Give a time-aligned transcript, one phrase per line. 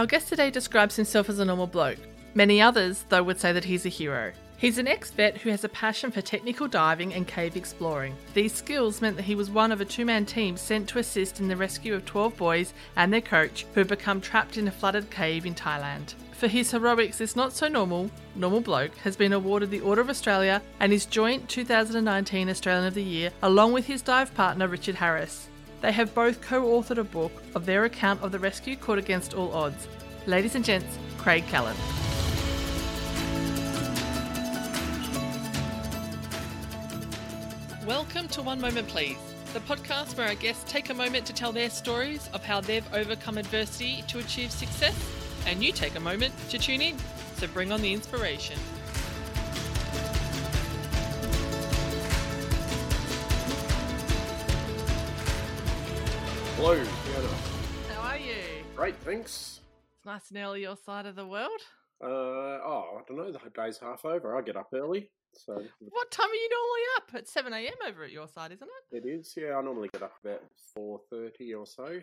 [0.00, 1.98] Our guest today describes himself as a normal bloke.
[2.32, 4.32] Many others, though, would say that he's a hero.
[4.56, 8.16] He's an ex vet who has a passion for technical diving and cave exploring.
[8.32, 11.38] These skills meant that he was one of a two man team sent to assist
[11.38, 14.70] in the rescue of 12 boys and their coach who had become trapped in a
[14.70, 16.14] flooded cave in Thailand.
[16.32, 20.08] For his heroics, this not so normal, normal bloke has been awarded the Order of
[20.08, 24.94] Australia and his joint 2019 Australian of the Year, along with his dive partner Richard
[24.94, 25.50] Harris.
[25.80, 29.32] They have both co authored a book of their account of the rescue caught against
[29.32, 29.88] all odds.
[30.26, 31.74] Ladies and gents, Craig Challen.
[37.86, 39.16] Welcome to One Moment Please,
[39.54, 42.86] the podcast where our guests take a moment to tell their stories of how they've
[42.92, 44.94] overcome adversity to achieve success,
[45.46, 46.98] and you take a moment to tune in.
[47.36, 48.58] So bring on the inspiration.
[56.62, 57.28] Hello, Fiona.
[57.88, 58.34] How are you?
[58.76, 59.60] Great, thanks.
[59.96, 61.58] It's nice and early your side of the world.
[62.04, 63.32] Uh, oh, I don't know.
[63.32, 64.36] The day's half over.
[64.36, 67.14] I get up early, so What time are you normally up?
[67.14, 67.72] At 7 a.m.
[67.88, 69.02] over at your side, isn't it?
[69.02, 69.32] it is.
[69.38, 70.42] Yeah, I normally get up about
[70.74, 71.98] four thirty or so.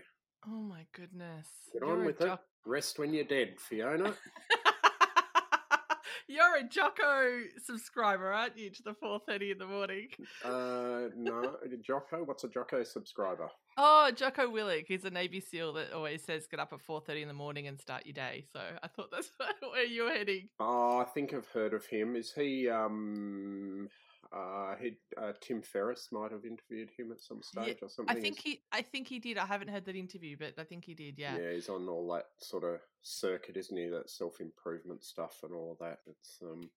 [0.48, 1.48] Oh my goodness.
[1.72, 2.40] Get You're on with it.
[2.66, 4.16] Rest when you're dead, Fiona.
[6.28, 10.08] You're a Jocko subscriber, aren't you, to the 4.30 in the morning?
[10.44, 12.24] uh, no, Jocko.
[12.26, 13.48] What's a Jocko subscriber?
[13.80, 14.86] Oh, Jocko Willink.
[14.88, 17.80] He's a Navy SEAL that always says get up at 4.30 in the morning and
[17.80, 18.46] start your day.
[18.52, 19.30] So I thought that's
[19.72, 20.50] where you're heading.
[20.60, 22.16] Oh, I think I've heard of him.
[22.16, 22.68] Is he?
[22.70, 23.88] Um,
[24.36, 28.18] uh, he, uh, Tim Ferriss might have interviewed him at some Yeah, stage or something.
[28.18, 29.38] I think he I think he did.
[29.38, 31.38] I haven't heard that interview, but I think he did, yeah.
[31.38, 33.88] Yeah, he's on all that sort of circuit, isn't he?
[33.88, 36.00] That self improvement stuff and all of that.
[36.08, 36.70] It's um,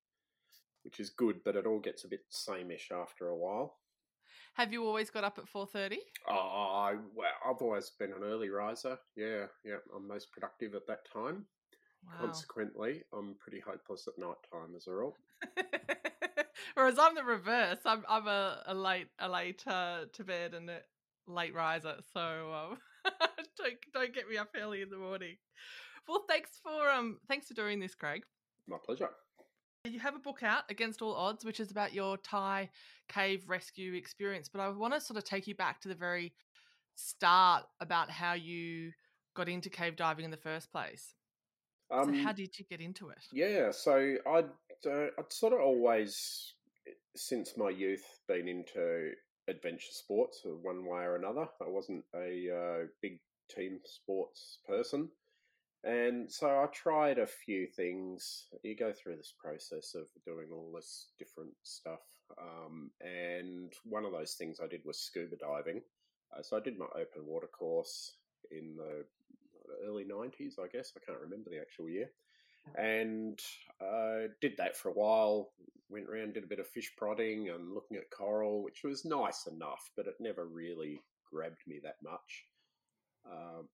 [0.84, 3.78] which is good, but it all gets a bit sameish after a while.
[4.54, 5.96] Have you always got up at 4.30?
[6.28, 8.98] Oh, I, well, I've always been an early riser.
[9.16, 11.46] Yeah, yeah, I'm most productive at that time.
[12.04, 12.26] Wow.
[12.26, 15.16] Consequently, I'm pretty hopeless at night time as a rule.
[16.74, 17.78] Whereas I'm the reverse.
[17.84, 20.80] I'm I'm a, a late a late uh, to bed and a
[21.26, 21.96] late riser.
[22.12, 22.78] So um,
[23.58, 25.36] don't don't get me up early in the morning.
[26.08, 28.24] Well, thanks for um thanks for doing this, Craig.
[28.66, 29.10] My pleasure.
[29.84, 32.68] You have a book out, Against All Odds, which is about your Thai
[33.08, 34.46] cave rescue experience.
[34.46, 36.34] But I want to sort of take you back to the very
[36.96, 38.92] start about how you
[39.34, 41.14] got into cave diving in the first place.
[41.90, 43.24] Um, so how did you get into it?
[43.32, 44.50] Yeah, so I'd
[44.86, 46.52] uh, I'd sort of always,
[47.16, 49.12] since my youth, been into
[49.48, 51.48] adventure sports one way or another.
[51.62, 53.18] I wasn't a uh, big
[53.56, 55.08] team sports person,
[55.84, 58.46] and so I tried a few things.
[58.62, 62.02] You go through this process of doing all this different stuff,
[62.38, 65.82] um, and one of those things I did was scuba diving.
[66.36, 68.12] Uh, so I did my open water course
[68.50, 69.04] in the
[69.86, 70.92] early 90s, I guess.
[70.96, 72.10] I can't remember the actual year
[72.76, 73.40] and
[73.80, 75.50] uh, did that for a while.
[75.88, 79.46] Went around, did a bit of fish prodding and looking at coral, which was nice
[79.46, 82.44] enough, but it never really grabbed me that much.
[83.26, 83.68] Um,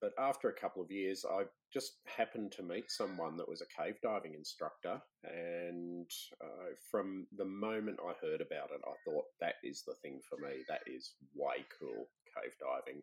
[0.00, 3.82] but after a couple of years, I just happened to meet someone that was a
[3.82, 6.10] cave diving instructor, and
[6.42, 10.36] uh, from the moment I heard about it, I thought that is the thing for
[10.38, 10.64] me.
[10.68, 13.02] That is way cool, cave diving.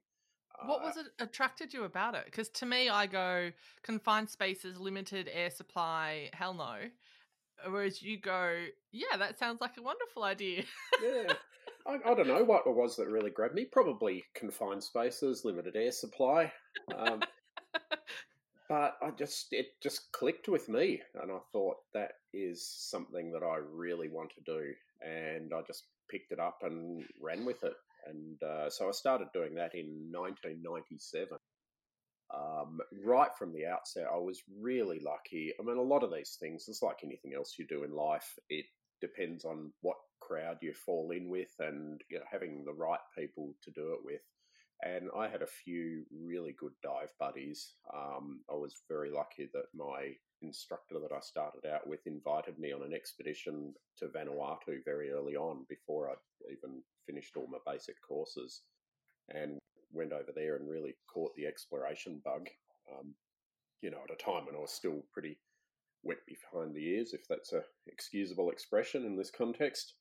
[0.66, 2.26] What Uh, was it attracted you about it?
[2.26, 3.52] Because to me, I go
[3.84, 6.78] confined spaces, limited air supply, hell no.
[7.70, 10.64] Whereas you go, yeah, that sounds like a wonderful idea.
[11.04, 11.34] yeah.
[11.88, 13.66] I, I don't know what it was that really grabbed me.
[13.66, 16.52] Probably confined spaces, limited air supply.
[16.96, 17.22] Um,
[18.70, 23.44] but I just it just clicked with me, and I thought that is something that
[23.44, 27.74] I really want to do, and I just picked it up and ran with it.
[28.06, 31.38] And uh, so I started doing that in 1997.
[32.34, 35.54] Um, right from the outset, I was really lucky.
[35.60, 38.38] I mean, a lot of these things, it's like anything else you do in life.
[38.50, 38.66] It
[39.02, 43.54] depends on what crowd you fall in with and you know, having the right people
[43.64, 44.22] to do it with.
[44.84, 47.74] And I had a few really good dive buddies.
[47.94, 52.72] Um, I was very lucky that my instructor that I started out with invited me
[52.74, 57.96] on an expedition to Vanuatu very early on before I'd even finished all my basic
[58.08, 58.62] courses
[59.30, 59.58] and
[59.92, 62.48] went over there and really caught the exploration bug.
[62.92, 63.16] Um,
[63.82, 65.38] you know, at a time when I was still pretty
[66.08, 69.94] wet behind the ears, if that's a excusable expression in this context.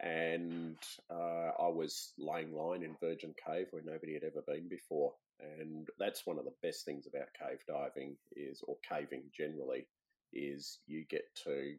[0.00, 0.78] And
[1.10, 5.88] uh, I was laying line in Virgin Cave where nobody had ever been before, and
[5.98, 9.88] that's one of the best things about cave diving is, or caving generally,
[10.32, 11.74] is you get to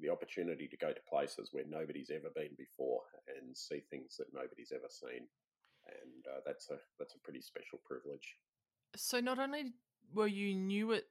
[0.00, 4.34] the opportunity to go to places where nobody's ever been before and see things that
[4.34, 5.24] nobody's ever seen,
[5.88, 8.36] and uh, that's a that's a pretty special privilege.
[8.96, 9.72] So not only
[10.12, 11.06] were you knew it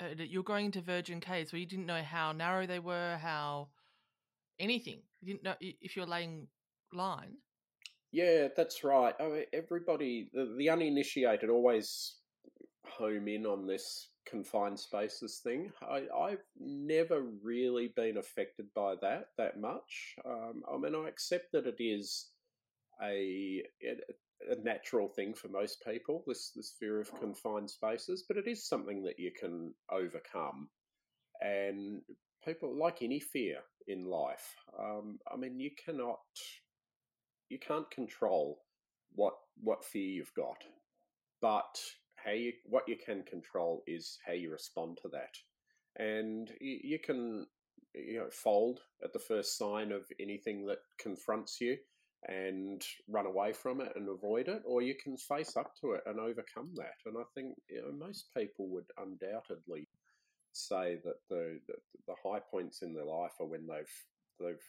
[0.00, 3.68] uh, you're going into virgin caves where you didn't know how narrow they were, how
[4.58, 5.00] anything.
[5.20, 6.48] You didn't know if you're laying
[6.92, 7.36] line.
[8.12, 9.14] Yeah, that's right.
[9.20, 12.16] I mean, everybody, the, the uninitiated, always
[12.86, 15.72] home in on this confined spaces thing.
[15.82, 20.14] I, I've never really been affected by that that much.
[20.24, 22.28] Um, I mean, I accept that it is
[23.02, 23.96] a, a
[24.62, 26.24] natural thing for most people.
[26.26, 30.68] This this fear of confined spaces, but it is something that you can overcome.
[31.40, 32.02] And
[32.44, 34.54] people like any fear in life.
[34.78, 36.18] Um, I mean, you cannot,
[37.48, 38.60] you can't control
[39.14, 40.62] what what fear you've got,
[41.40, 41.80] but
[42.16, 45.34] how you what you can control is how you respond to that,
[46.02, 47.46] and you, you can
[47.94, 51.76] you know fold at the first sign of anything that confronts you
[52.28, 56.02] and run away from it and avoid it, or you can face up to it
[56.06, 56.96] and overcome that.
[57.06, 59.88] And I think you know, most people would undoubtedly
[60.52, 61.74] say that the, the,
[62.06, 63.94] the high points in their life are when they've
[64.40, 64.64] they've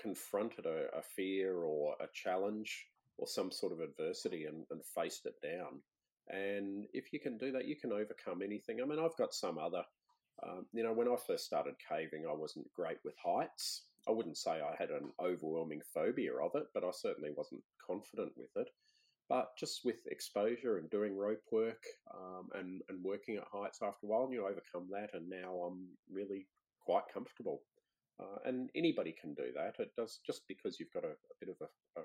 [0.00, 2.86] confronted a, a, fear or a challenge
[3.18, 5.80] or some sort of adversity and, and faced it down.
[6.28, 8.80] And if you can do that, you can overcome anything.
[8.80, 9.82] I mean, I've got some other,
[10.46, 13.84] um, you know, when I first started caving, I wasn't great with heights.
[14.08, 18.32] I wouldn't say I had an overwhelming phobia of it, but I certainly wasn't confident
[18.36, 18.70] with it.
[19.28, 21.82] But just with exposure and doing rope work
[22.12, 25.86] um, and, and working at heights after a while, you overcome that, and now I'm
[26.10, 26.48] really
[26.84, 27.62] quite comfortable.
[28.18, 29.76] Uh, and anybody can do that.
[29.78, 32.04] It does just because you've got a, a bit of a, a,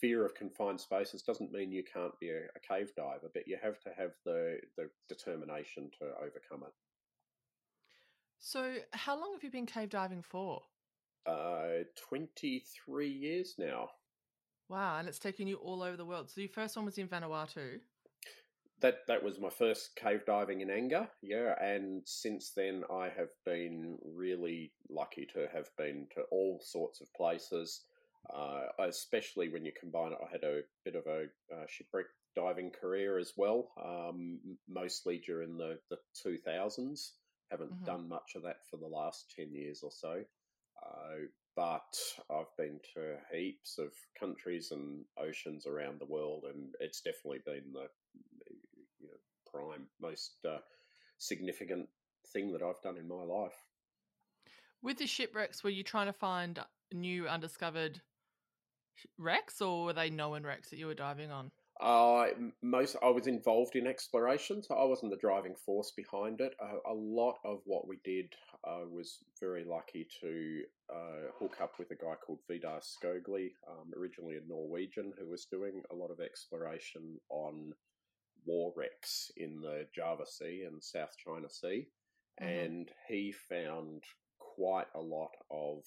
[0.00, 3.56] fear of confined spaces doesn't mean you can't be a, a, cave diver, but you
[3.62, 6.74] have to have the the determination to overcome it.
[8.40, 10.62] So, how long have you been cave diving for?
[11.26, 13.88] Uh, twenty three years now.
[14.68, 16.30] Wow, and it's taken you all over the world.
[16.30, 17.80] So your first one was in Vanuatu.
[18.80, 21.54] That that was my first cave diving in anger, yeah.
[21.62, 27.12] And since then, I have been really lucky to have been to all sorts of
[27.14, 27.82] places.
[28.34, 31.24] Uh, especially when you combine it, I had a bit of a
[31.54, 34.38] uh, shipwreck diving career as well, um,
[34.68, 37.12] mostly during the the two thousands.
[37.50, 37.84] Haven't mm-hmm.
[37.84, 40.22] done much of that for the last ten years or so.
[41.56, 41.96] But
[42.30, 47.72] I've been to heaps of countries and oceans around the world, and it's definitely been
[47.72, 47.86] the
[49.00, 49.18] you know,
[49.50, 50.58] prime, most uh,
[51.18, 51.88] significant
[52.32, 53.54] thing that I've done in my life.
[54.82, 56.58] With the shipwrecks, were you trying to find
[56.92, 58.00] new undiscovered
[59.16, 61.52] wrecks, or were they known wrecks that you were diving on?
[61.84, 62.28] Uh,
[62.62, 66.54] most I was involved in exploration, so I wasn't the driving force behind it.
[66.58, 68.32] Uh, a lot of what we did
[68.66, 73.92] uh, was very lucky to uh, hook up with a guy called Vidar Skoglie, um,
[73.98, 77.74] originally a Norwegian, who was doing a lot of exploration on
[78.46, 81.86] war wrecks in the Java Sea and South China Sea,
[82.40, 82.48] mm-hmm.
[82.48, 84.04] and he found
[84.38, 85.82] quite a lot of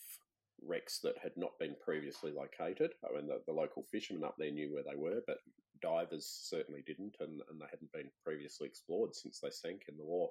[0.61, 2.91] wrecks that had not been previously located.
[3.03, 5.37] I mean, the, the, local fishermen up there knew where they were, but
[5.81, 10.03] divers certainly didn't, and, and they hadn't been previously explored since they sank in the
[10.03, 10.29] war.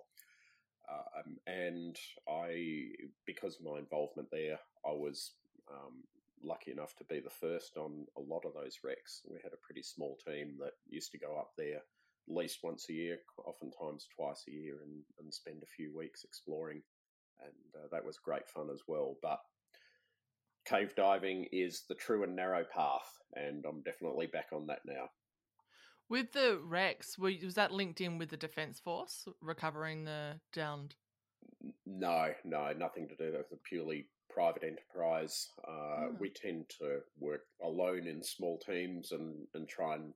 [0.88, 1.96] Um, and
[2.28, 2.86] I,
[3.26, 5.32] because of my involvement there, I was
[5.70, 6.04] um,
[6.42, 9.22] lucky enough to be the first on a lot of those wrecks.
[9.28, 12.86] We had a pretty small team that used to go up there at least once
[12.88, 16.82] a year, oftentimes twice a year, and, and spend a few weeks exploring.
[17.40, 19.16] And uh, that was great fun as well.
[19.22, 19.38] But
[20.66, 25.08] cave diving is the true and narrow path, and I'm definitely back on that now.
[26.08, 30.94] With the wrecks, was that linked in with the Defence Force recovering the downed?
[31.84, 33.32] No, no, nothing to do.
[33.32, 35.48] That was a purely private enterprise.
[35.66, 36.16] Uh, oh.
[36.20, 40.12] We tend to work alone in small teams and, and try and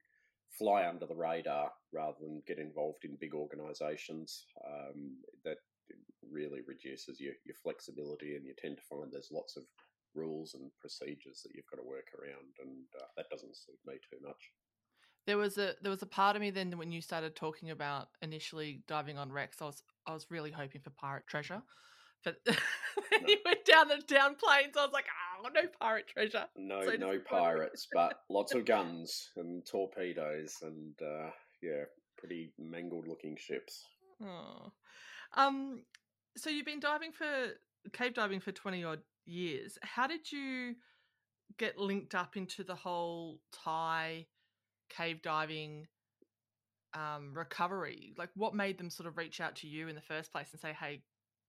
[0.58, 4.44] fly under the radar rather than get involved in big organisations.
[4.64, 5.56] Um, that
[6.30, 9.64] really reduces your, your flexibility, and you tend to find there's lots of
[10.14, 13.94] rules and procedures that you've got to work around, and uh, that doesn't suit me
[14.10, 14.52] too much.
[15.26, 18.08] There was a there was a part of me then when you started talking about
[18.22, 19.60] initially diving on wrecks.
[19.60, 21.62] I was I was really hoping for pirate treasure,
[22.24, 22.56] but no.
[23.26, 24.76] you went down the down plains.
[24.76, 25.06] I was like,
[25.38, 26.46] oh, no pirate treasure.
[26.56, 31.30] No, so no pirates, but lots of guns and torpedoes and uh,
[31.62, 31.84] yeah,
[32.16, 33.84] pretty mangled looking ships.
[34.22, 34.72] Oh,
[35.36, 35.82] um,
[36.36, 37.26] so you've been diving for
[37.92, 39.78] cave diving for twenty odd years.
[39.82, 40.74] How did you
[41.58, 44.26] get linked up into the whole Thai
[44.90, 45.86] cave diving
[46.94, 48.14] um, recovery?
[48.18, 50.60] Like, what made them sort of reach out to you in the first place and
[50.60, 51.02] say, "Hey,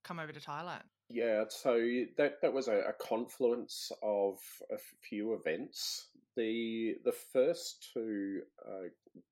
[0.04, 0.84] come over to Thailand"?
[1.10, 1.78] Yeah, so
[2.18, 4.38] that that was a, a confluence of
[4.72, 8.90] a few events the the first two uh,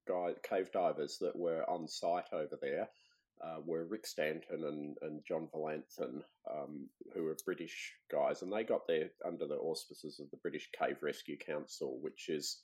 [0.08, 2.90] guy, cave divers that were on site over there
[3.42, 8.64] uh, were Rick Stanton and, and John Volanthen, um, who are British guys, and they
[8.64, 12.64] got there under the auspices of the British Cave Rescue Council, which is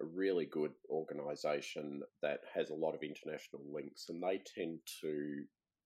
[0.00, 5.44] a really good organisation that has a lot of international links, and they tend to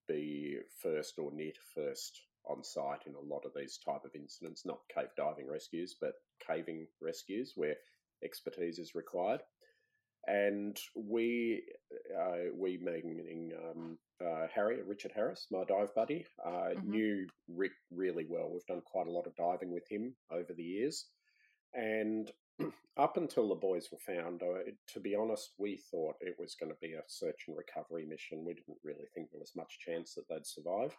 [0.08, 4.14] be first or near to first on site in a lot of these type of
[4.14, 6.12] incidents, not cave diving rescues, but
[6.46, 7.74] caving rescues where
[8.22, 9.40] expertise is required.
[10.26, 11.62] And we,
[12.18, 16.90] uh, we meaning um, uh, Harry, Richard Harris, my dive buddy, uh, mm-hmm.
[16.90, 18.50] knew Rick really well.
[18.50, 21.06] We've done quite a lot of diving with him over the years.
[21.74, 22.30] And
[22.96, 26.70] up until the boys were found, uh, to be honest, we thought it was going
[26.70, 28.44] to be a search and recovery mission.
[28.44, 30.94] We didn't really think there was much chance that they'd survive.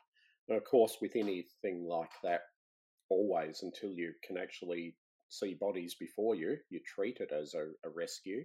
[0.48, 2.42] And of course, with anything like that,
[3.10, 4.96] always until you can actually
[5.30, 8.44] see bodies before you, you treat it as a, a rescue.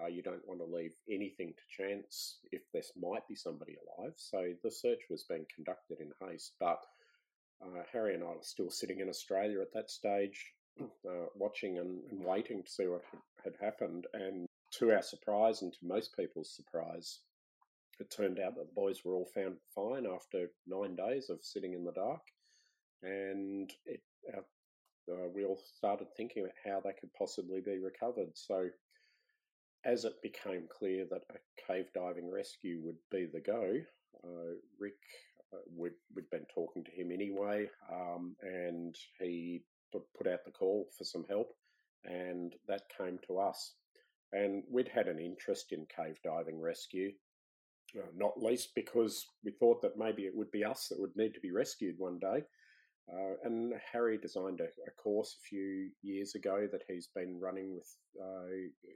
[0.00, 4.12] Uh, you don't want to leave anything to chance if this might be somebody alive.
[4.16, 6.54] So the search was being conducted in haste.
[6.60, 6.80] But
[7.62, 12.00] uh, Harry and I were still sitting in Australia at that stage, uh, watching and,
[12.10, 13.02] and, waiting to see what
[13.44, 14.06] had happened.
[14.12, 14.46] And
[14.78, 17.20] to our surprise, and to most people's surprise,
[18.00, 21.74] it turned out that the boys were all found fine after nine days of sitting
[21.74, 22.22] in the dark.
[23.02, 24.00] And it,
[24.36, 28.30] uh, we all started thinking about how they could possibly be recovered.
[28.34, 28.68] So
[29.84, 33.74] as it became clear that a cave diving rescue would be the go,
[34.24, 34.98] uh, Rick,
[35.52, 40.50] uh, we'd, we'd been talking to him anyway, um, and he put, put out the
[40.50, 41.52] call for some help,
[42.04, 43.74] and that came to us.
[44.32, 47.12] And we'd had an interest in cave diving rescue,
[47.98, 51.34] uh, not least because we thought that maybe it would be us that would need
[51.34, 52.42] to be rescued one day.
[53.10, 57.74] Uh, and Harry designed a, a, course a few years ago that he's been running
[57.74, 58.92] with uh,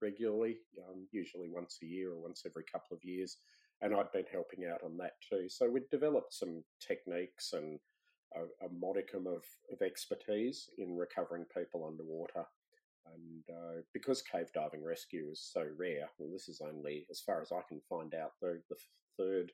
[0.00, 3.38] regularly, um, usually once a year or once every couple of years.
[3.82, 5.48] And I'd been helping out on that too.
[5.48, 7.80] So we'd developed some techniques and
[8.34, 12.46] a, a modicum of, of expertise in recovering people underwater.
[13.14, 17.40] And uh, because cave diving rescue is so rare, well, this is only, as far
[17.40, 18.76] as I can find out, the, the
[19.16, 19.52] third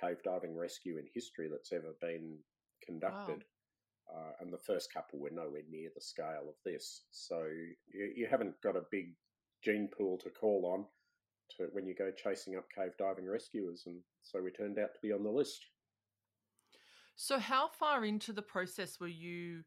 [0.00, 2.38] cave diving rescue in history that's ever been
[2.86, 3.42] conducted.
[3.42, 4.16] Wow.
[4.16, 7.02] Uh, and the first couple were nowhere near the scale of this.
[7.10, 7.42] So
[7.92, 9.14] you, you haven't got a big
[9.64, 10.84] gene pool to call on
[11.56, 15.00] to when you go chasing up cave diving rescuers, and so we turned out to
[15.02, 15.64] be on the list.
[17.16, 19.62] So, how far into the process were you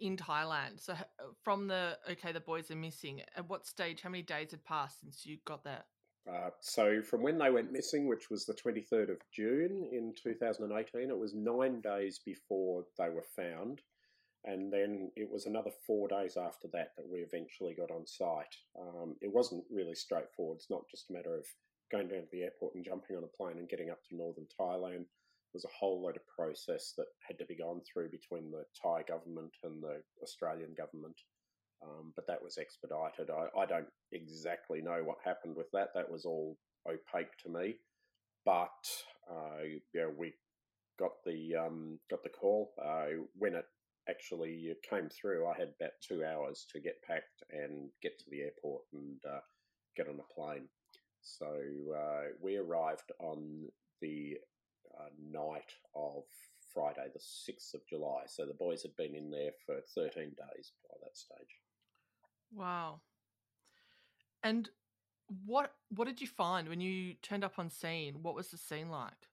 [0.00, 0.80] in Thailand?
[0.80, 0.94] So,
[1.42, 3.22] from the okay, the boys are missing.
[3.36, 4.02] At what stage?
[4.02, 5.84] How many days had passed since you got there?
[6.28, 11.08] Uh, so, from when they went missing, which was the 23rd of June in 2018,
[11.08, 13.80] it was nine days before they were found.
[14.44, 18.54] And then it was another four days after that that we eventually got on site.
[18.78, 20.58] Um, it wasn't really straightforward.
[20.58, 21.44] It's not just a matter of
[21.90, 24.46] going down to the airport and jumping on a plane and getting up to northern
[24.58, 25.06] Thailand.
[25.56, 29.04] There's a whole lot of process that had to be gone through between the Thai
[29.08, 31.16] government and the Australian government.
[31.82, 33.30] Um, but that was expedited.
[33.30, 35.88] I, I, don't exactly know what happened with that.
[35.94, 37.76] That was all opaque to me.
[38.44, 38.68] But
[39.30, 40.34] uh, yeah, we
[40.98, 43.64] got the um, got the call uh, when it
[44.10, 48.42] actually came through, I had about two hours to get packed and get to the
[48.42, 49.40] airport and uh,
[49.96, 50.68] get on a plane.
[51.22, 53.68] So uh, we arrived on
[54.02, 54.36] the
[54.98, 56.24] uh, night of
[56.72, 58.22] Friday, the 6th of July.
[58.26, 61.60] So the boys had been in there for 13 days by that stage.
[62.52, 63.00] Wow.
[64.42, 64.68] And
[65.44, 68.16] what what did you find when you turned up on scene?
[68.22, 69.26] What was the scene like?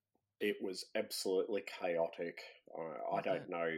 [0.43, 2.41] it was absolutely chaotic.
[2.77, 3.71] I, I don't know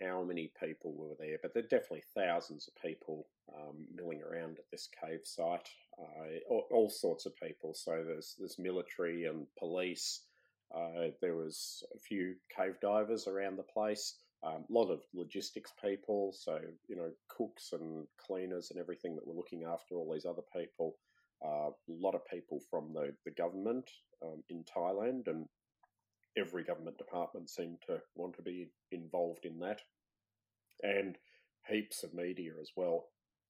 [0.00, 4.58] how many people were there, but there are definitely thousands of people um, milling around
[4.58, 5.68] at this cave site.
[5.96, 7.72] Uh, all, all, sorts of people.
[7.74, 10.22] So there's there's military and police.
[10.74, 14.14] Uh, there was a few cave divers around the place.
[14.44, 19.26] A um, lot of logistics people, so you know cooks and cleaners and everything that
[19.26, 20.96] were looking after all these other people.
[21.44, 23.90] Uh, a lot of people from the the government
[24.22, 25.46] um, in Thailand and
[26.36, 29.80] every government department seemed to want to be involved in that,
[30.82, 31.16] and
[31.68, 33.06] heaps of media as well.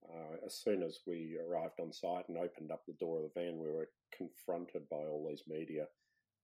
[0.09, 3.41] Uh, as soon as we arrived on site and opened up the door of the
[3.41, 5.87] van, we were confronted by all these media,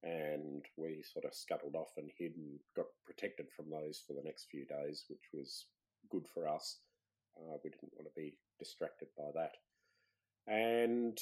[0.04, 4.22] and we sort of scuttled off and hid and got protected from those for the
[4.22, 5.64] next few days, which was
[6.10, 6.78] good for us.
[7.36, 9.52] Uh, we didn't want to be distracted by that.
[10.46, 11.18] And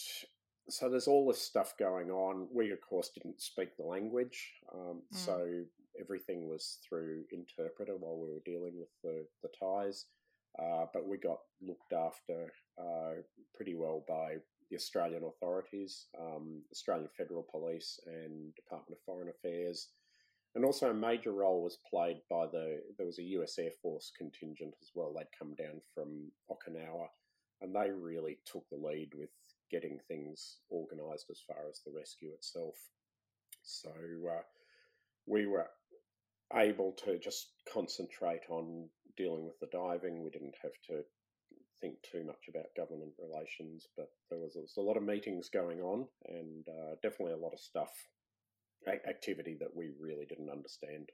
[0.69, 2.49] so there's all this stuff going on.
[2.53, 5.17] We, of course, didn't speak the language, um, mm.
[5.17, 5.65] so
[6.01, 10.07] everything was through interpreter while we were dealing with the, the Thais.
[10.59, 13.23] uh, but we got looked after uh,
[13.55, 14.37] pretty well by
[14.73, 19.89] the Australian authorities, um, Australian Federal Police, and Department of Foreign Affairs.
[20.55, 24.11] And also, a major role was played by the there was a US Air Force
[24.17, 25.13] contingent as well.
[25.13, 27.09] They'd come down from Okinawa,
[27.61, 29.29] and they really took the lead with
[29.71, 32.77] getting things organised as far as the rescue itself.
[33.63, 34.43] So uh,
[35.27, 35.69] we were
[36.55, 38.89] able to just concentrate on
[39.19, 40.23] dealing with the diving.
[40.23, 41.03] We didn't have to
[41.83, 45.51] think too much about government relations, but there was, there was a lot of meetings
[45.53, 47.91] going on and uh, definitely a lot of stuff,
[48.89, 51.11] activity that we really didn't understand.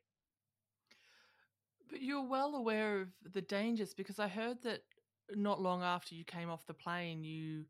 [1.90, 4.82] But you're well aware of the dangers because I heard that
[5.34, 7.64] not long after you came off the plane, you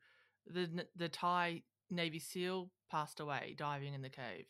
[0.47, 4.47] the the Thai Navy SEAL passed away diving in the cave.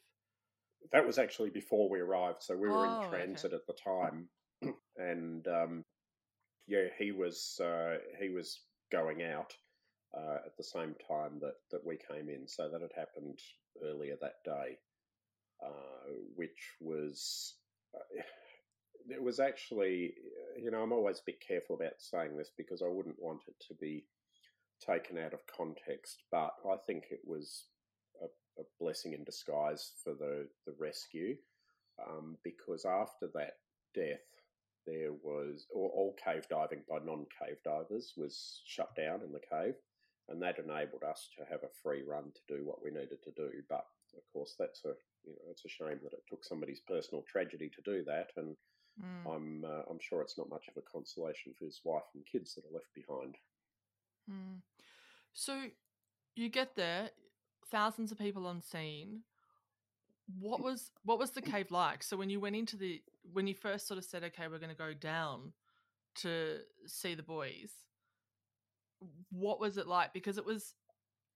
[0.92, 3.56] That was actually before we arrived, so we were oh, in transit okay.
[3.56, 4.28] at the time,
[4.96, 5.84] and um,
[6.68, 8.60] yeah, he was uh, he was
[8.92, 9.52] going out
[10.16, 13.38] uh, at the same time that that we came in, so that had happened
[13.82, 14.78] earlier that day,
[15.64, 17.54] uh, which was.
[17.94, 18.22] Uh,
[19.10, 20.12] it was actually,
[20.60, 23.54] you know, I'm always a bit careful about saying this because I wouldn't want it
[23.68, 24.04] to be
[24.86, 27.64] taken out of context, but I think it was
[28.22, 28.26] a,
[28.60, 31.36] a blessing in disguise for the, the rescue
[32.06, 33.54] um, because after that
[33.94, 34.37] death,
[34.88, 39.74] there was all, all cave diving by non-cave divers was shut down in the cave,
[40.28, 43.32] and that enabled us to have a free run to do what we needed to
[43.36, 43.50] do.
[43.68, 43.84] But
[44.16, 47.70] of course, that's a you know it's a shame that it took somebody's personal tragedy
[47.74, 48.56] to do that, and
[48.96, 49.34] mm.
[49.34, 52.54] I'm uh, I'm sure it's not much of a consolation for his wife and kids
[52.54, 53.36] that are left behind.
[54.30, 54.62] Mm.
[55.34, 55.64] So
[56.34, 57.10] you get there,
[57.70, 59.20] thousands of people on scene.
[60.38, 62.02] What was what was the cave like?
[62.02, 63.00] So when you went into the
[63.32, 65.52] when you first sort of said, okay, we're going to go down
[66.16, 67.70] to see the boys,
[69.30, 70.12] what was it like?
[70.12, 70.74] Because it was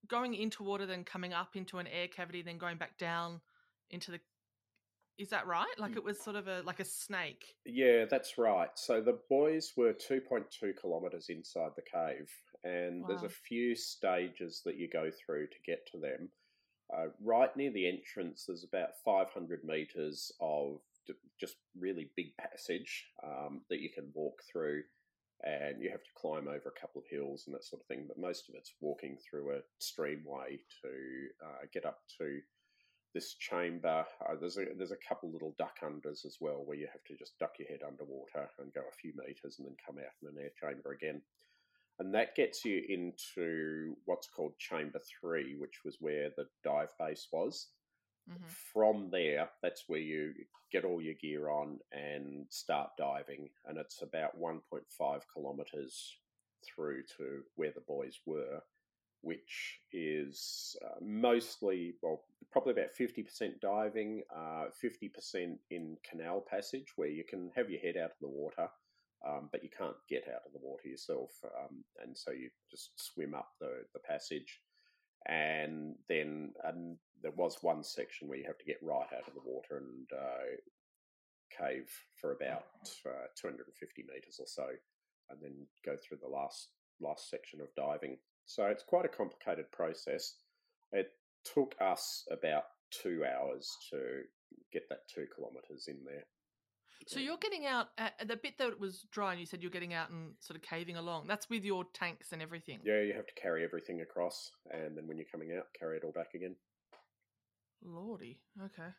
[0.09, 3.41] going into water, then coming up into an air cavity, then going back down
[3.91, 4.21] into the.
[5.19, 5.67] Is that right?
[5.79, 5.99] Like mm.
[5.99, 7.55] it was sort of a like a snake.
[7.65, 8.71] Yeah, that's right.
[8.75, 12.31] So the boys were two point two kilometers inside the cave,
[12.65, 13.09] and wow.
[13.09, 16.31] there's a few stages that you go through to get to them.
[16.97, 20.81] Uh, right near the entrance, there's about 500 meters of
[21.41, 24.83] just really big passage um, that you can walk through,
[25.43, 28.05] and you have to climb over a couple of hills and that sort of thing.
[28.07, 30.93] But most of it's walking through a streamway to
[31.45, 32.41] uh, get up to
[33.15, 34.05] this chamber.
[34.21, 37.17] Uh, there's a there's a couple little duck unders as well, where you have to
[37.17, 40.29] just duck your head underwater and go a few meters and then come out in
[40.29, 41.21] an air chamber again.
[42.03, 47.29] And that gets you into what's called Chamber Three, which was where the dive base
[47.33, 47.69] was.
[48.29, 48.43] Mm-hmm.
[48.73, 50.33] From there, that's where you
[50.73, 53.51] get all your gear on and start diving.
[53.67, 56.17] And it's about 1.5 kilometers
[56.67, 58.61] through to where the boys were,
[59.21, 67.09] which is uh, mostly, well, probably about 50% diving, uh, 50% in canal passage, where
[67.09, 68.69] you can have your head out of the water.
[69.27, 72.91] Um, but you can't get out of the water yourself, um, and so you just
[72.97, 74.61] swim up the, the passage
[75.27, 79.35] and then and there was one section where you have to get right out of
[79.35, 80.57] the water and uh,
[81.57, 81.89] cave
[82.21, 82.65] for about
[83.07, 84.67] uh, 250 meters or so,
[85.31, 85.55] and then
[85.85, 86.69] go through the last
[87.01, 88.17] last section of diving.
[88.47, 90.35] So it's quite a complicated process.
[90.93, 91.11] It
[91.45, 94.23] took us about two hours to
[94.73, 96.25] get that two kilometers in there.
[97.07, 99.95] So you're getting out at the bit that was dry, and you said you're getting
[99.95, 101.27] out and sort of caving along.
[101.27, 102.81] That's with your tanks and everything.
[102.85, 106.05] Yeah, you have to carry everything across, and then when you're coming out, carry it
[106.05, 106.57] all back again.
[107.85, 108.91] Lordy, okay.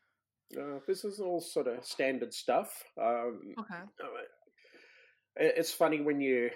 [0.60, 2.84] Uh, this is all sort of standard stuff.
[3.02, 3.82] Um, okay.
[5.36, 6.52] It's funny when you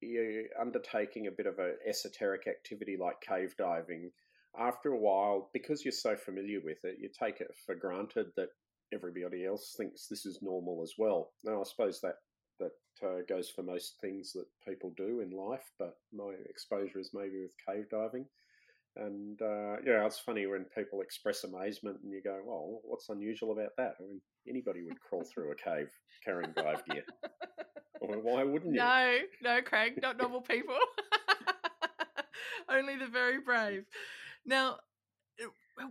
[0.00, 4.10] you're undertaking a bit of a esoteric activity like cave diving.
[4.58, 8.48] After a while, because you're so familiar with it, you take it for granted that
[8.92, 11.30] everybody else thinks this is normal as well.
[11.44, 12.16] Now, I suppose that
[12.58, 17.10] that uh, goes for most things that people do in life, but my exposure is
[17.14, 18.26] maybe with cave diving.
[18.96, 23.52] And uh, yeah, it's funny when people express amazement and you go, well, what's unusual
[23.52, 23.94] about that?
[23.98, 25.88] I mean, anybody would crawl through a cave
[26.24, 27.04] carrying dive gear.
[28.00, 28.80] why wouldn't you?
[28.80, 30.76] No, no, Craig, not normal people.
[32.68, 33.84] Only the very brave.
[34.44, 34.78] Now,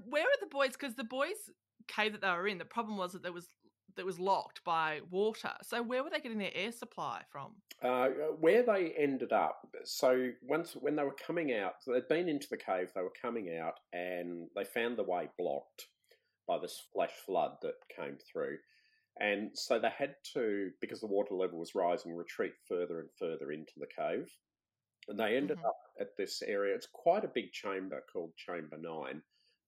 [0.07, 0.71] where are the boys?
[0.73, 1.49] Because the boys
[1.93, 3.47] cave that they were in, the problem was that there was
[3.95, 5.51] that was locked by water.
[5.63, 7.55] So where were they getting their air supply from?
[7.83, 8.07] Uh,
[8.39, 9.67] where they ended up.
[9.83, 12.91] So once when they were coming out, so they'd been into the cave.
[12.95, 15.87] They were coming out, and they found the way blocked
[16.47, 18.57] by this flash flood that came through.
[19.19, 23.51] And so they had to, because the water level was rising, retreat further and further
[23.51, 24.31] into the cave.
[25.07, 25.65] And they ended mm-hmm.
[25.65, 26.73] up at this area.
[26.75, 29.21] It's quite a big chamber called Chamber 9,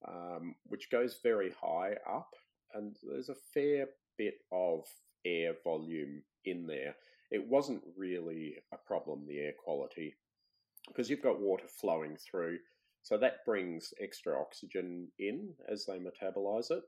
[0.07, 2.29] um, which goes very high up.
[2.73, 3.87] And there's a fair
[4.17, 4.85] bit of
[5.25, 6.95] air volume in there.
[7.31, 10.15] It wasn't really a problem, the air quality,
[10.87, 12.59] because you've got water flowing through.
[13.03, 16.83] So that brings extra oxygen in as they metabolize it.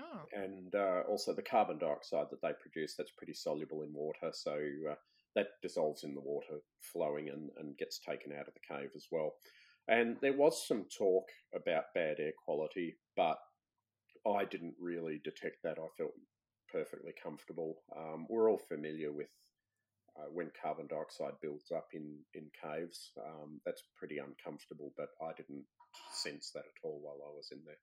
[0.00, 0.22] Oh.
[0.32, 4.30] And uh, also the carbon dioxide that they produce, that's pretty soluble in water.
[4.32, 4.58] So
[4.90, 4.94] uh,
[5.34, 9.06] that dissolves in the water flowing and, and gets taken out of the cave as
[9.10, 9.34] well.
[9.88, 13.38] And there was some talk about bad air quality, but
[14.26, 15.78] I didn't really detect that.
[15.78, 16.12] I felt
[16.70, 17.82] perfectly comfortable.
[17.96, 19.28] Um, we're all familiar with
[20.16, 23.12] uh, when carbon dioxide builds up in in caves.
[23.18, 25.64] Um, that's pretty uncomfortable, but I didn't
[26.12, 27.80] sense that at all while I was in there.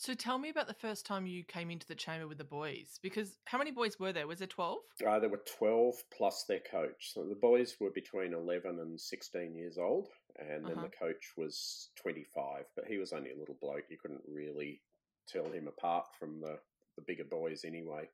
[0.00, 2.98] So tell me about the first time you came into the chamber with the boys.
[3.02, 4.26] Because how many boys were there?
[4.26, 4.78] Was there 12?
[5.06, 7.12] Uh, there were 12 plus their coach.
[7.12, 10.08] So the boys were between 11 and 16 years old,
[10.38, 10.86] and then uh-huh.
[10.86, 13.84] the coach was 25, but he was only a little bloke.
[13.90, 14.80] You couldn't really
[15.28, 16.56] tell him apart from the,
[16.96, 18.08] the bigger boys anyway.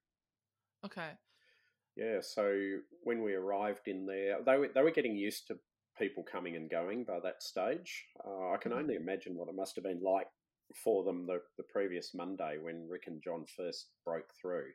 [0.85, 1.11] Okay.
[1.97, 5.59] Yeah, so when we arrived in there, they were, they were getting used to
[5.97, 8.07] people coming and going by that stage.
[8.27, 8.81] Uh, I can mm-hmm.
[8.81, 10.27] only imagine what it must have been like
[10.75, 14.71] for them the, the previous Monday when Rick and John first broke through.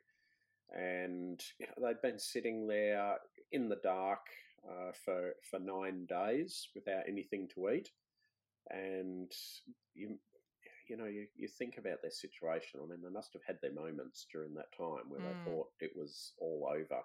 [0.72, 3.16] And you know, they'd been sitting there
[3.52, 4.26] in the dark
[4.68, 7.90] uh, for, for nine days without anything to eat.
[8.70, 9.30] And
[9.94, 10.18] you,
[10.88, 12.80] you know, you, you think about their situation.
[12.82, 15.24] I mean, they must have had their moments during that time where mm.
[15.24, 17.02] they thought it was all over.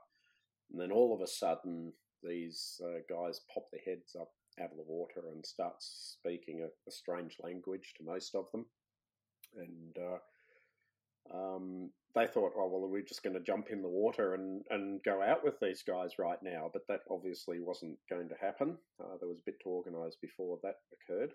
[0.71, 4.77] And then all of a sudden, these uh, guys pop their heads up out of
[4.77, 8.65] the water and start speaking a, a strange language to most of them.
[9.57, 14.33] And uh, um, they thought, oh, well, we're just going to jump in the water
[14.33, 16.69] and, and go out with these guys right now.
[16.71, 18.77] But that obviously wasn't going to happen.
[18.99, 21.33] Uh, there was a bit to organise before that occurred.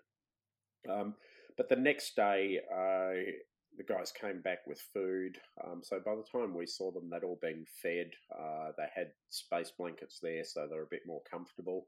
[0.89, 1.15] Um,
[1.57, 3.31] but the next day, uh,
[3.77, 5.37] the guys came back with food.
[5.63, 8.11] Um, so by the time we saw them, they'd all been fed.
[8.33, 11.87] Uh, they had space blankets there, so they were a bit more comfortable.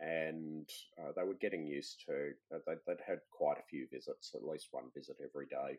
[0.00, 2.32] And uh, they were getting used to.
[2.54, 5.78] Uh, they'd, they'd, had quite a few visits, at least one visit every day,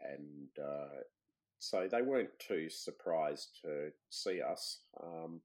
[0.00, 1.02] and uh,
[1.58, 4.80] so they weren't too surprised to see us.
[5.02, 5.42] Um,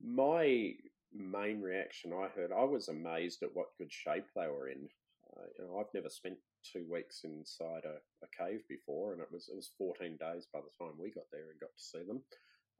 [0.00, 0.74] my
[1.14, 4.88] main reaction I heard, I was amazed at what good shape they were in.
[5.36, 9.28] Uh, you know, I've never spent two weeks inside a, a, cave before, and it
[9.32, 12.04] was it was 14 days by the time we got there and got to see
[12.06, 12.22] them.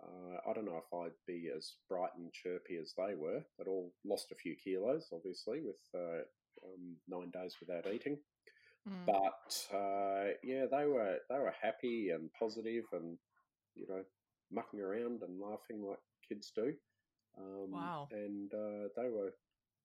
[0.03, 3.41] Uh, I don't know if I'd be as bright and chirpy as they were.
[3.59, 6.23] They'd all lost a few kilos, obviously, with uh,
[6.65, 8.19] um, nine days without eating.
[8.89, 9.07] Mm.
[9.07, 13.17] But uh, yeah, they were they were happy and positive, and
[13.77, 14.03] you know,
[14.51, 16.73] mucking around and laughing like kids do.
[17.39, 18.09] Um, wow!
[18.11, 19.33] And uh, they were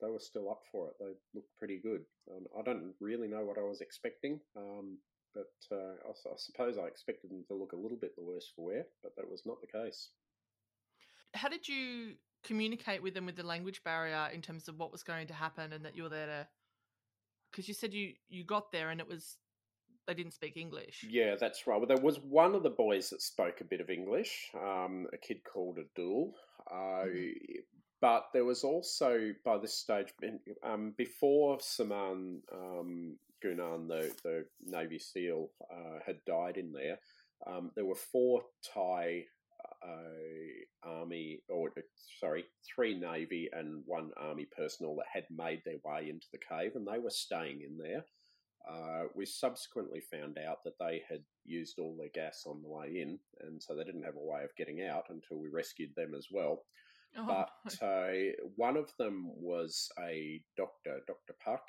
[0.02, 0.96] they were still up for it.
[1.00, 2.02] They looked pretty good.
[2.32, 4.98] Um, I don't really know what I was expecting, um,
[5.34, 8.52] but uh, I, I, suppose I expected them to look a little bit the worse
[8.56, 10.10] for wear, but that was not the case.
[11.34, 12.14] How did you
[12.44, 15.74] communicate with them with the language barrier in terms of what was going to happen
[15.74, 16.48] and that you were there to?
[17.52, 19.38] Because you said you you got there and it was
[20.08, 21.06] they didn't speak English.
[21.10, 21.78] Yeah, that's right.
[21.78, 25.18] Well, there was one of the boys that spoke a bit of English, um, a
[25.18, 26.34] kid called Abdul.
[26.72, 27.60] Uh, mm-hmm.
[28.00, 30.14] But there was also, by this stage,
[30.64, 36.98] um, before Saman um, Kunan, the, the Navy SEAL, uh, had died in there,
[37.46, 38.42] um, there were four
[38.74, 39.26] Thai
[39.84, 41.70] uh, Army, or
[42.20, 46.72] sorry, three Navy and one Army personnel that had made their way into the cave,
[46.76, 48.06] and they were staying in there.
[48.70, 53.02] Uh, we subsequently found out that they had used all their gas on the way
[53.02, 56.14] in, and so they didn't have a way of getting out until we rescued them
[56.18, 56.64] as well.
[57.18, 57.46] Oh.
[57.66, 58.12] But uh,
[58.56, 61.36] one of them was a doctor, Dr.
[61.44, 61.62] Pak,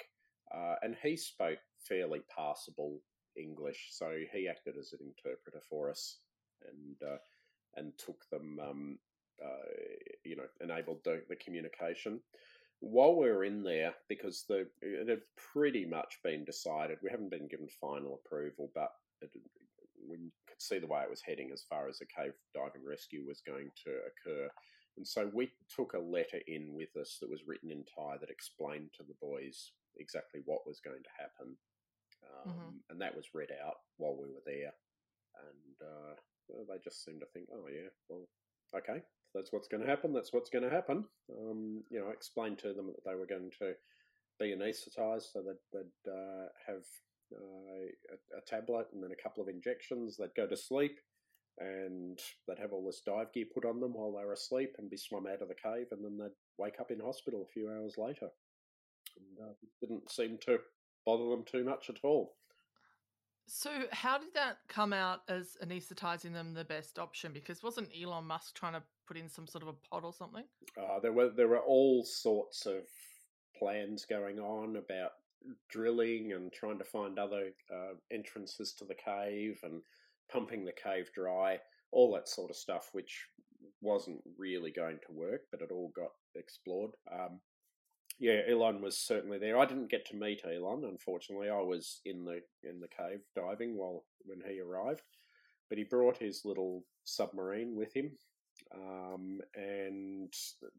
[0.54, 1.58] uh, and he spoke
[1.88, 3.00] fairly passable
[3.37, 6.18] English, so he acted as an interpreter for us
[6.66, 7.18] and uh,
[7.76, 8.98] and took them, um,
[9.44, 9.68] uh,
[10.24, 12.20] you know, enabled the, the communication
[12.80, 17.30] while we were in there, because the it had pretty much been decided, we haven't
[17.30, 19.30] been given final approval, but it,
[20.08, 20.16] we
[20.48, 23.42] could see the way it was heading as far as a cave diving rescue was
[23.46, 24.48] going to occur.
[24.96, 28.30] And so we took a letter in with us that was written in Thai that
[28.30, 31.57] explained to the boys exactly what was going to happen.
[32.22, 32.72] Um, mm-hmm.
[32.90, 34.72] And that was read out while we were there.
[35.38, 36.14] And uh,
[36.48, 38.29] well, they just seemed to think, oh, yeah, well,
[38.77, 39.03] okay,
[39.35, 40.12] that's what's going to happen.
[40.12, 41.05] That's what's going to happen.
[41.31, 43.72] Um, you know, I explained to them that they were going to
[44.40, 46.85] be anaesthetized so that they'd uh, have
[47.35, 50.16] uh, a, a, tablet and then a couple of injections.
[50.16, 50.98] They'd go to sleep
[51.59, 54.88] and they'd have all this dive gear put on them while they were asleep and
[54.88, 57.68] be swum out of the cave, and then they'd wake up in hospital a few
[57.68, 58.29] hours later.
[59.18, 60.59] And uh, didn't seem to
[61.04, 62.35] bother them too much at all.
[63.50, 67.33] So, how did that come out as anaesthetizing them the best option?
[67.33, 70.44] Because wasn't Elon Musk trying to put in some sort of a pod or something?
[70.78, 72.83] Uh, there were there were all sorts of
[73.59, 75.12] plans going on about
[75.70, 79.81] drilling and trying to find other uh, entrances to the cave and
[80.31, 81.59] pumping the cave dry,
[81.90, 83.24] all that sort of stuff, which
[83.81, 86.90] wasn't really going to work, but it all got explored.
[87.12, 87.40] Um,
[88.18, 89.59] yeah, Elon was certainly there.
[89.59, 91.50] I didn't get to meet Elon, unfortunately.
[91.50, 95.02] I was in the in the cave diving while when he arrived,
[95.68, 98.11] but he brought his little submarine with him,
[98.74, 100.33] um, and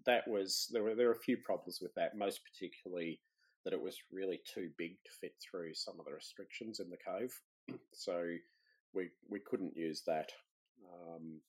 [0.06, 2.17] that was there were there were a few problems with that.
[2.17, 3.21] Most particularly
[3.63, 6.97] that it was really too big to fit through some of the restrictions in the
[6.97, 7.34] cave,
[7.93, 8.25] so
[8.93, 10.32] we we couldn't use that.
[10.93, 11.39] Um,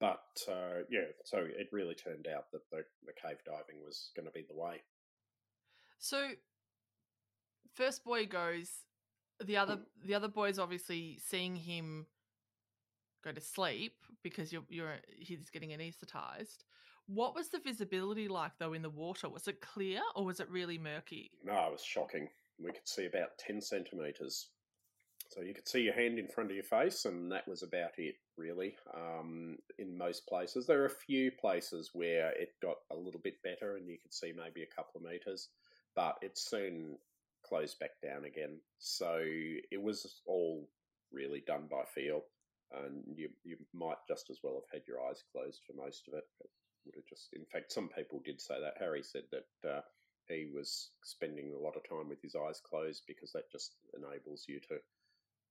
[0.00, 4.26] but uh, yeah, so it really turned out that the, the cave diving was going
[4.26, 4.82] to be the way.
[5.98, 6.30] So,
[7.74, 8.70] first boy goes.
[9.44, 12.06] The other the other boys obviously seeing him
[13.24, 16.64] go to sleep because you're you're he's getting anaesthetized.
[17.06, 19.28] What was the visibility like though in the water?
[19.28, 21.30] Was it clear or was it really murky?
[21.42, 22.28] No, it was shocking.
[22.62, 24.50] We could see about ten centimeters
[25.34, 27.98] so you could see your hand in front of your face, and that was about
[27.98, 28.76] it, really.
[28.94, 33.42] Um, in most places, there are a few places where it got a little bit
[33.42, 35.48] better, and you could see maybe a couple of meters,
[35.96, 36.96] but it soon
[37.44, 38.60] closed back down again.
[38.78, 40.68] So it was all
[41.10, 42.22] really done by feel,
[42.72, 46.14] and you you might just as well have had your eyes closed for most of
[46.14, 46.24] it.
[46.42, 46.50] it
[46.86, 48.74] would have just, in fact, some people did say that.
[48.78, 49.68] Harry said that.
[49.68, 49.80] Uh,
[50.26, 54.46] he was spending a lot of time with his eyes closed because that just enables
[54.48, 54.78] you to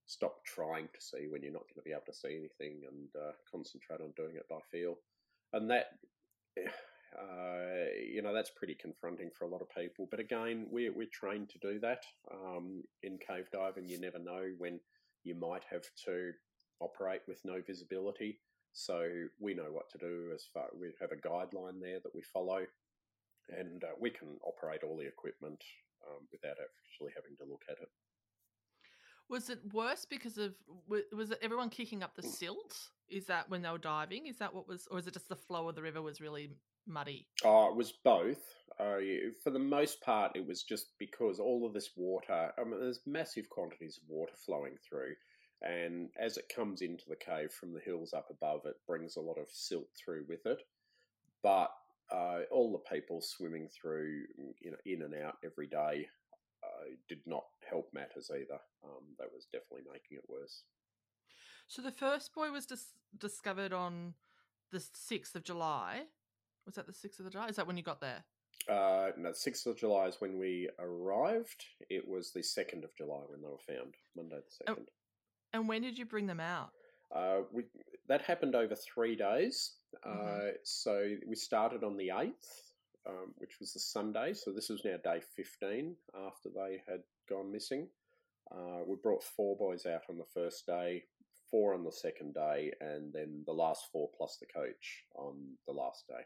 [0.06, 3.10] stop trying to see when you're not going to be able to see anything and
[3.16, 4.96] uh, concentrate on doing it by feel.
[5.54, 5.86] And that,
[6.60, 10.08] uh, you know, that's pretty confronting for a lot of people.
[10.10, 12.04] But again, we're, we're trained to do that.
[12.32, 14.80] Um, in cave diving, you never know when
[15.24, 16.32] you might have to
[16.80, 18.40] operate with no visibility.
[18.74, 19.08] So
[19.40, 22.66] we know what to do as far we have a guideline there that we follow,
[23.50, 25.62] and uh, we can operate all the equipment
[26.10, 27.90] um, without actually having to look at it.
[29.30, 30.54] Was it worse because of
[30.88, 32.78] was it everyone kicking up the silt?
[33.10, 34.28] Is that when they were diving?
[34.28, 36.52] Is that what was, or is it just the flow of the river was really
[36.88, 37.28] muddy?
[37.44, 38.42] Oh, it was both.
[38.80, 38.98] Uh,
[39.44, 42.52] for the most part, it was just because all of this water.
[42.58, 45.14] I mean, there's massive quantities of water flowing through,
[45.62, 49.22] and as it comes into the cave from the hills up above, it brings a
[49.22, 50.62] lot of silt through with it.
[51.44, 51.72] But
[52.12, 54.24] uh, all the people swimming through,
[54.60, 56.08] you know, in and out every day
[57.08, 58.60] did not help matters either.
[58.84, 60.64] Um, that was definitely making it worse.
[61.68, 64.14] So the first boy was dis- discovered on
[64.72, 66.04] the 6th of July.
[66.66, 67.48] Was that the 6th of July?
[67.48, 68.24] Is that when you got there?
[68.70, 71.66] Uh, no, 6th of July is when we arrived.
[71.90, 74.78] It was the 2nd of July when they were found, Monday the 2nd.
[74.78, 74.88] And,
[75.54, 76.70] and when did you bring them out?
[77.14, 77.64] Uh, we,
[78.08, 79.74] that happened over three days.
[80.06, 80.48] Mm-hmm.
[80.48, 82.32] Uh, so we started on the 8th
[83.08, 84.34] um, which was the Sunday.
[84.34, 85.96] So this was now day 15
[86.28, 87.88] after they had gone missing.
[88.52, 91.04] Uh, we brought four boys out on the first day,
[91.50, 95.36] four on the second day, and then the last four plus the coach on
[95.68, 96.24] the last day.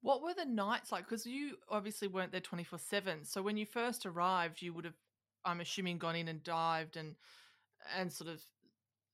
[0.00, 1.08] What were the nights like?
[1.08, 3.24] Because you obviously weren't there 24 7.
[3.24, 4.98] So when you first arrived, you would have,
[5.44, 7.14] I'm assuming, gone in and dived and
[7.98, 8.42] and sort of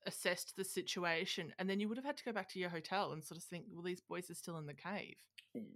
[0.07, 1.53] assessed the situation.
[1.59, 3.45] And then you would have had to go back to your hotel and sort of
[3.45, 5.17] think, well, these boys are still in the cave.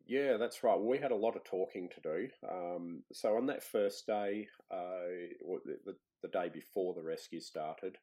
[0.06, 0.78] Yeah, that's right.
[0.78, 2.28] We had a lot of talking to do.
[2.48, 5.34] Um, so on that first day, uh,
[5.64, 7.98] the, the day before the rescue started,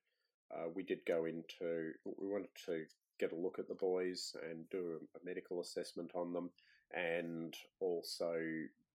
[0.54, 1.94] uh, we did go into.
[2.04, 2.84] We wanted to
[3.20, 6.50] get a look at the boys and do a, medical assessment on them,
[6.94, 8.36] and also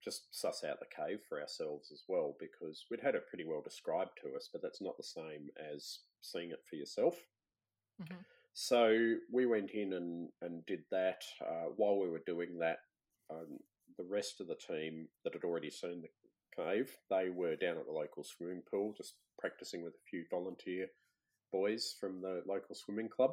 [0.04, 3.62] just suss out the cave for ourselves as well because we'd had it pretty well
[3.62, 7.16] described to us, but that's not the same as seeing it for yourself.
[8.02, 8.20] Mm-hmm.
[8.58, 11.20] So we went in and, and did that.
[11.46, 12.78] Uh, while we were doing that,
[13.30, 13.58] um,
[13.98, 16.08] the rest of the team that had already seen the
[16.64, 20.86] cave, they were down at the local swimming pool just practicing with a few volunteer
[21.52, 23.32] boys from the local swimming club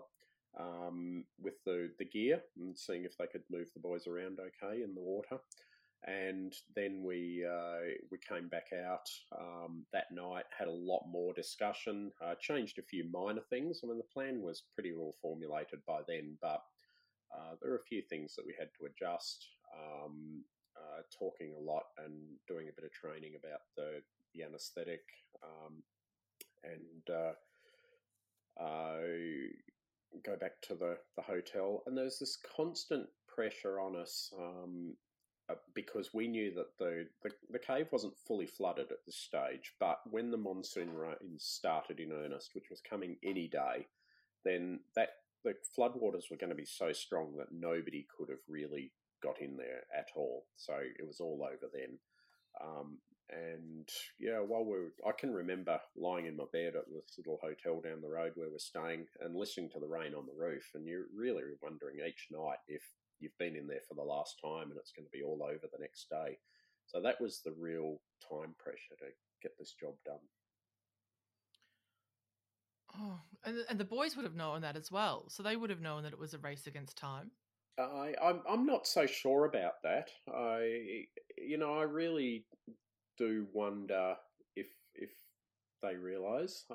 [0.60, 4.84] um, with the, the gear and seeing if they could move the boys around okay
[4.84, 5.40] in the water
[6.06, 11.34] and then we uh, we came back out um, that night, had a lot more
[11.34, 13.82] discussion, uh, changed a few minor things.
[13.84, 16.62] I mean, the plan was pretty well formulated by then, but
[17.34, 19.48] uh, there were a few things that we had to adjust.
[19.74, 20.44] Um,
[20.76, 22.14] uh, talking a lot and
[22.48, 24.02] doing a bit of training about the
[24.34, 25.02] the anaesthetic
[25.44, 25.84] um,
[26.64, 27.34] and uh,
[30.26, 34.96] go back to the, the hotel, and there's this constant pressure on us um,
[35.50, 39.74] uh, because we knew that the, the, the cave wasn't fully flooded at this stage.
[39.80, 43.88] But when the monsoon rains started in earnest, which was coming any day,
[44.46, 45.10] then that
[45.44, 49.58] the floodwaters were going to be so strong that nobody could have really got in
[49.58, 50.46] there at all.
[50.56, 51.98] So it was all over then.
[52.64, 57.18] Um, and yeah, while we are I can remember lying in my bed at this
[57.18, 60.38] little hotel down the road where we're staying and listening to the rain on the
[60.38, 62.84] roof, and you're really wondering each night if
[63.20, 65.68] you've been in there for the last time and it's going to be all over
[65.72, 66.38] the next day.
[66.86, 69.06] So that was the real time pressure to
[69.42, 70.20] get this job done.
[73.00, 75.26] Oh, and and the boys would have known that as well.
[75.30, 77.32] So they would have known that it was a race against time.
[77.80, 80.10] I I'm I'm not so sure about that.
[80.32, 81.06] I
[81.38, 82.46] you know I really
[83.18, 84.16] do wonder
[84.56, 85.12] if if
[85.82, 86.66] they realise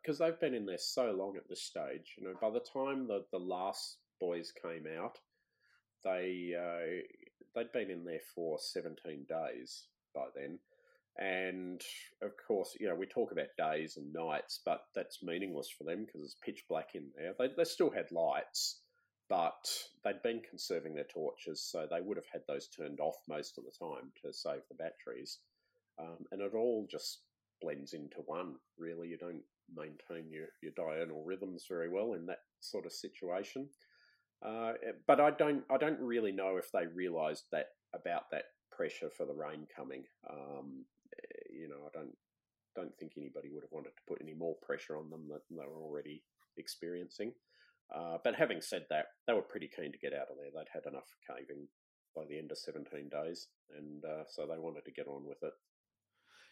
[0.00, 2.14] because uh, they've been in there so long at this stage.
[2.18, 5.18] You know, by the time the the last boys came out,
[6.04, 7.02] they uh,
[7.54, 10.58] they'd been in there for seventeen days by then.
[11.16, 11.80] And
[12.22, 16.04] of course, you know, we talk about days and nights, but that's meaningless for them
[16.04, 17.34] because it's pitch black in there.
[17.38, 18.80] They, they still had lights,
[19.28, 19.64] but
[20.02, 23.64] they'd been conserving their torches, so they would have had those turned off most of
[23.64, 25.38] the time to save the batteries.
[26.00, 27.20] Um, and it all just
[27.62, 29.06] blends into one, really.
[29.06, 33.68] You don't maintain your, your diurnal rhythms very well in that sort of situation.
[34.44, 34.72] Uh,
[35.06, 39.24] but I don't, I don't really know if they realised that about that pressure for
[39.24, 40.04] the rain coming.
[40.28, 40.84] Um,
[41.16, 42.14] eh, you know, I don't,
[42.76, 45.66] don't think anybody would have wanted to put any more pressure on them than they
[45.66, 46.22] were already
[46.56, 47.32] experiencing.
[47.94, 50.50] Uh, but having said that, they were pretty keen to get out of there.
[50.52, 51.68] They'd had enough caving
[52.14, 55.42] by the end of 17 days, and uh, so they wanted to get on with
[55.42, 55.52] it.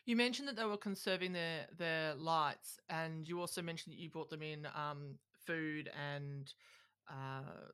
[0.05, 4.11] You mentioned that they were conserving their their lights, and you also mentioned that you
[4.11, 5.15] brought them in um,
[5.47, 6.53] food and
[7.12, 7.70] uh,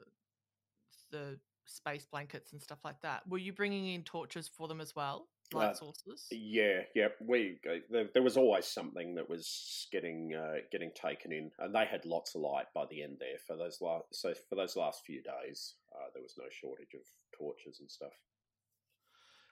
[1.10, 3.22] the space blankets and stuff like that.
[3.28, 5.28] Were you bringing in torches for them as well?
[5.52, 6.26] Light uh, sources.
[6.30, 7.08] Yeah, yeah.
[7.26, 7.58] We
[7.90, 12.04] there, there, was always something that was getting uh, getting taken in, and they had
[12.04, 14.04] lots of light by the end there for those last.
[14.12, 17.00] So for those last few days, uh, there was no shortage of
[17.38, 18.12] torches and stuff.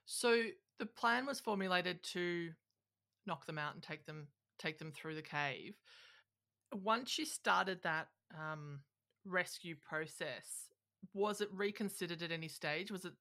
[0.05, 0.43] So
[0.79, 2.51] the plan was formulated to
[3.27, 5.77] knock them out and take them take them through the cave.
[6.75, 8.81] Once you started that um,
[9.27, 10.69] rescue process,
[11.15, 12.91] was it reconsidered at any stage?
[12.91, 13.13] Was it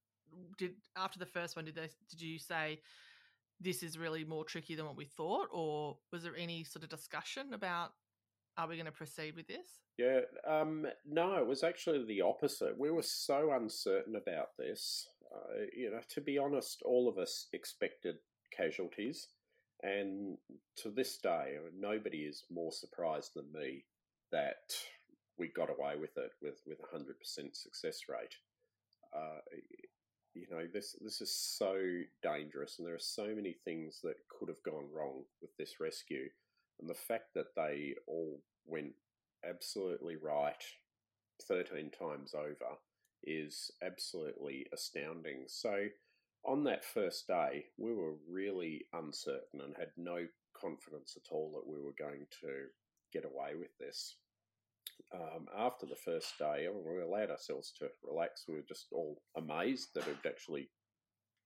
[0.57, 1.65] did after the first one?
[1.65, 2.79] Did they did you say
[3.61, 6.89] this is really more tricky than what we thought, or was there any sort of
[6.89, 7.91] discussion about
[8.57, 9.81] are we going to proceed with this?
[9.97, 12.77] Yeah, um, no, it was actually the opposite.
[12.77, 15.07] We were so uncertain about this.
[15.33, 18.15] Uh, you know, to be honest, all of us expected
[18.55, 19.27] casualties.
[19.83, 20.37] And
[20.77, 23.83] to this day, nobody is more surprised than me
[24.31, 24.73] that
[25.37, 28.35] we got away with it with with a hundred percent success rate.
[29.13, 29.39] Uh,
[30.33, 31.77] you know, this this is so
[32.21, 36.29] dangerous, and there are so many things that could have gone wrong with this rescue,
[36.79, 38.93] and the fact that they all went
[39.47, 40.63] absolutely right
[41.47, 42.77] thirteen times over
[43.23, 45.45] is absolutely astounding.
[45.47, 45.87] So.
[46.47, 51.67] On that first day, we were really uncertain and had no confidence at all that
[51.67, 52.67] we were going to
[53.11, 54.17] get away with this
[55.13, 58.45] um, after the first day, we allowed ourselves to relax.
[58.47, 60.69] We were just all amazed that it actually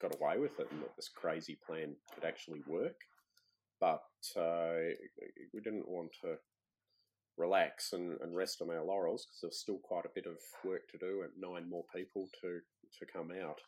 [0.01, 2.95] got away with it and that this crazy plan could actually work.
[3.79, 4.03] But
[4.37, 4.95] uh,
[5.53, 6.35] we didn't want to
[7.37, 10.89] relax and, and rest on our laurels because there's still quite a bit of work
[10.91, 12.59] to do and nine more people to
[12.99, 13.59] to come out.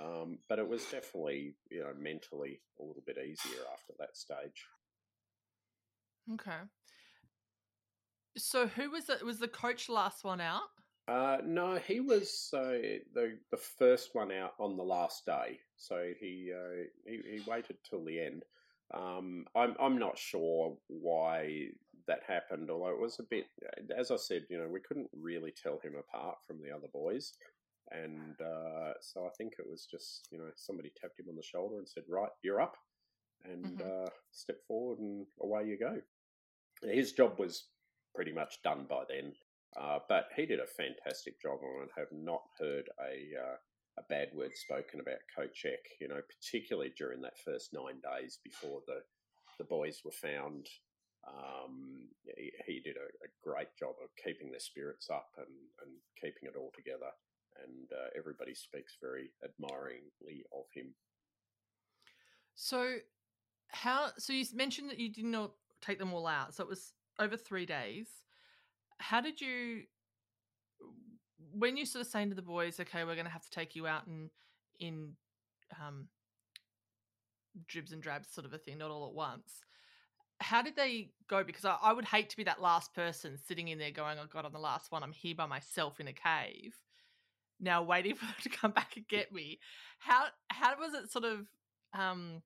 [0.00, 4.66] Um, but it was definitely, you know, mentally a little bit easier after that stage.
[6.34, 6.60] Okay.
[8.38, 9.24] So who was it?
[9.24, 10.62] Was the coach last one out?
[11.08, 15.58] Uh, no, he was uh, the the first one out on the last day.
[15.76, 18.44] So he uh, he, he, waited till the end.
[18.92, 21.68] Um, I'm I'm not sure why
[22.06, 22.70] that happened.
[22.70, 23.46] Although it was a bit,
[23.96, 27.32] as I said, you know, we couldn't really tell him apart from the other boys,
[27.90, 31.42] and uh, so I think it was just you know somebody tapped him on the
[31.42, 32.76] shoulder and said, "Right, you're up,"
[33.44, 34.04] and mm-hmm.
[34.04, 36.02] Uh, step forward and away you go.
[36.82, 37.64] His job was
[38.18, 39.32] pretty much done by then.
[39.80, 41.88] Uh, but he did a fantastic job it.
[41.96, 43.56] Have not heard a uh,
[43.96, 45.86] a bad word spoken about Coach Eck.
[46.00, 49.02] You know, particularly during that first nine days before the
[49.58, 50.66] the boys were found.
[51.28, 55.52] Um, he, he, did a, a, great job of keeping their spirits up and,
[55.82, 57.10] and keeping it all together.
[57.62, 60.94] And uh, everybody speaks very admiringly of him.
[62.54, 62.96] So,
[63.68, 64.10] how?
[64.16, 65.50] So you mentioned that you did not
[65.82, 66.54] take them all out.
[66.54, 68.08] So it was over three days.
[68.98, 69.82] How did you
[71.52, 73.74] when you sort of saying to the boys, okay, we're going to have to take
[73.76, 74.30] you out in
[74.80, 75.12] in
[75.80, 76.08] um,
[77.66, 79.60] dribs and drabs sort of a thing, not all at once.
[80.40, 81.42] How did they go?
[81.42, 84.26] Because I, I would hate to be that last person sitting in there going, "Oh
[84.32, 85.02] God, I'm the last one.
[85.02, 86.74] I'm here by myself in a cave."
[87.60, 89.58] Now waiting for them to come back and get me.
[89.98, 91.46] How how was it sort of
[91.98, 92.42] um,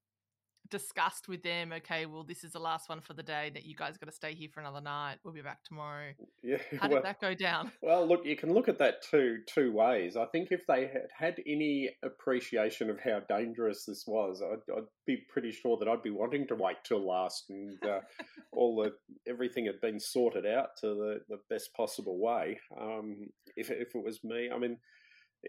[0.73, 3.77] discussed with them, okay, well, this is the last one for the day that you
[3.77, 5.19] guys got to stay here for another night.
[5.23, 6.13] We'll be back tomorrow.
[6.43, 6.57] Yeah.
[6.81, 7.71] How did that go down?
[7.83, 10.17] Well, look, you can look at that two two ways.
[10.17, 14.85] I think if they had had any appreciation of how dangerous this was, I'd, I'd
[15.07, 18.01] be pretty sure that I'd be wanting to wait till last and uh,
[18.53, 18.93] all the
[19.29, 22.59] everything had been sorted out to the, the best possible way.
[22.81, 24.79] Um, if if it was me, I mean,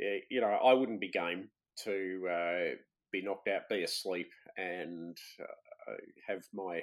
[0.01, 1.49] eh, you know, I wouldn't be game
[1.83, 2.75] to uh,
[3.13, 5.93] be knocked out, be asleep, and uh,
[6.27, 6.81] have my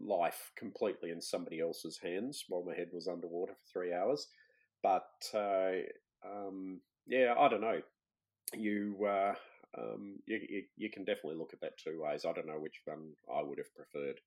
[0.00, 4.26] life completely in somebody else's hands while my head was underwater for three hours.
[4.82, 5.72] But uh,
[6.26, 7.80] um, yeah, I don't know.
[8.54, 9.34] You, uh,
[9.78, 12.24] um, you, you, can definitely look at that two ways.
[12.24, 14.20] I don't know which one I would have preferred,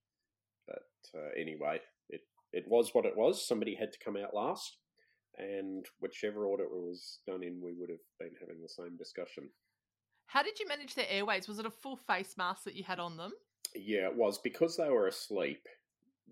[0.66, 2.22] but uh, anyway, it
[2.52, 3.46] it was what it was.
[3.46, 4.78] Somebody had to come out last,
[5.36, 9.50] and whichever order it was done in, we would have been having the same discussion.
[10.26, 11.48] How did you manage their airways?
[11.48, 13.32] Was it a full face mask that you had on them?
[13.74, 15.66] Yeah, it was because they were asleep.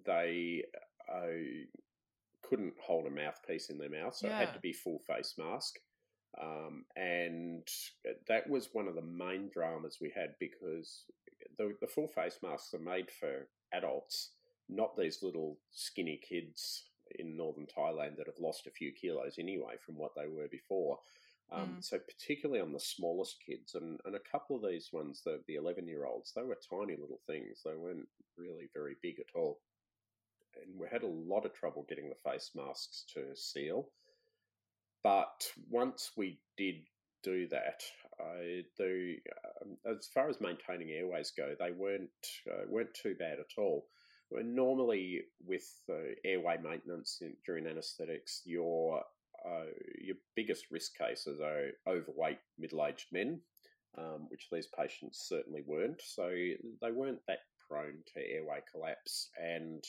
[0.05, 0.65] They
[1.09, 1.67] uh,
[2.43, 4.41] couldn't hold a mouthpiece in their mouth, so yeah.
[4.41, 5.77] it had to be full face mask.
[6.41, 7.67] Um, and
[8.29, 11.05] that was one of the main dramas we had because
[11.59, 14.31] the, the full face masks are made for adults,
[14.69, 16.85] not these little skinny kids
[17.19, 20.99] in northern Thailand that have lost a few kilos anyway from what they were before.
[21.53, 21.85] Um, mm.
[21.85, 25.57] So particularly on the smallest kids, and, and a couple of these ones, the the
[25.57, 27.61] eleven year olds, they were tiny little things.
[27.65, 29.61] They weren't really very big at all,
[30.57, 33.91] and we had a lot of trouble getting the face masks to seal.
[35.03, 36.77] But once we did
[37.23, 37.83] do that,
[38.19, 39.17] uh, the
[39.63, 42.11] um, as far as maintaining airways go, they weren't
[42.51, 43.87] uh, weren't too bad at all.
[44.33, 49.05] Normally, with uh, airway maintenance in, during anaesthetics, your
[49.47, 49.67] uh,
[50.01, 53.41] your biggest risk cases are overweight middle aged men,
[53.99, 56.01] um, which these patients certainly weren't.
[56.03, 59.29] So they weren't that prone to airway collapse.
[59.41, 59.85] And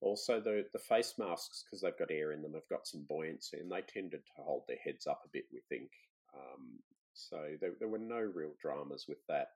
[0.00, 3.58] also, the, the face masks, because they've got air in them, have got some buoyancy
[3.58, 5.90] and they tended to hold their heads up a bit, we think.
[6.34, 6.78] Um,
[7.14, 9.48] so there, there were no real dramas with that.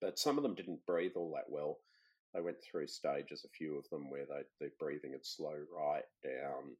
[0.00, 1.78] But some of them didn't breathe all that well.
[2.34, 6.02] They went through stages, a few of them, where they, their breathing had slowed right
[6.22, 6.76] down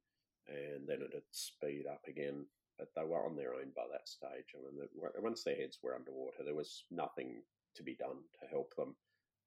[0.47, 2.45] and then it'd speed up again.
[2.77, 4.51] But they were on their own by that stage.
[4.51, 4.87] I mean,
[5.19, 7.41] once their heads were underwater, there was nothing
[7.75, 8.95] to be done to help them.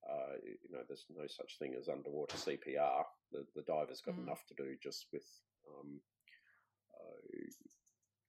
[0.08, 3.04] Uh, you know, there's no such thing as underwater CPR.
[3.32, 4.22] The, the divers got mm.
[4.22, 5.26] enough to do just with
[5.68, 6.00] um,
[6.94, 7.20] uh,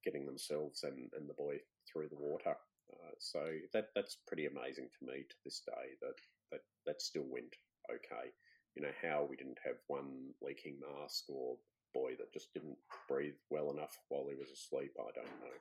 [0.04, 1.58] getting themselves and, and the boy
[1.88, 2.56] through the water.
[2.92, 3.40] Uh, so
[3.72, 6.18] that that's pretty amazing to me to this day that
[6.52, 7.54] that that still went
[7.90, 8.34] okay.
[8.76, 11.58] You know how we didn't have one leaking mask or
[11.94, 12.78] boy that just didn't
[13.08, 14.92] breathe well enough while he was asleep.
[15.00, 15.56] I don't know.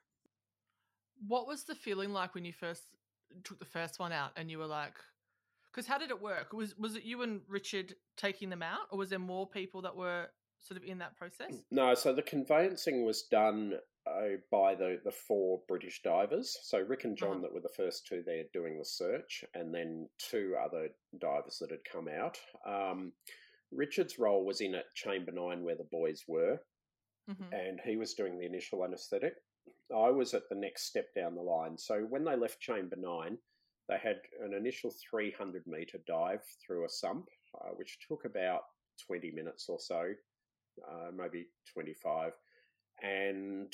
[1.27, 2.83] What was the feeling like when you first
[3.45, 4.95] took the first one out and you were like,
[5.73, 6.53] because how did it work?
[6.53, 9.95] Was was it you and Richard taking them out, or was there more people that
[9.95, 10.27] were
[10.59, 11.65] sort of in that process?
[11.71, 13.75] No, so the conveyancing was done
[14.07, 16.57] uh, by the the four British divers.
[16.63, 17.41] So Rick and John uh-huh.
[17.43, 20.89] that were the first two there doing the search, and then two other
[21.21, 22.39] divers that had come out.
[22.67, 23.13] Um,
[23.73, 26.59] Richard's role was in at Chamber 9 where the boys were,
[27.31, 27.53] mm-hmm.
[27.53, 29.35] and he was doing the initial anaesthetic.
[29.95, 31.77] I was at the next step down the line.
[31.79, 33.39] So when they left Chamber 9,
[33.89, 38.63] they had an initial 300 metre dive through a sump, uh, which took about
[39.07, 40.13] 20 minutes or so,
[40.87, 42.33] uh, maybe 25
[43.03, 43.73] and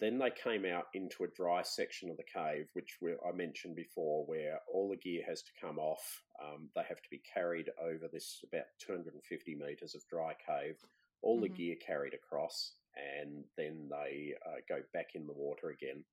[0.00, 4.24] then they came out into a dry section of the cave, which I mentioned before,
[4.26, 6.22] where all the gear has to come off.
[6.42, 10.76] Um, they have to be carried over this about 250 meters of dry cave,
[11.22, 11.44] all mm-hmm.
[11.44, 16.04] the gear carried across, and then they uh, go back in the water again.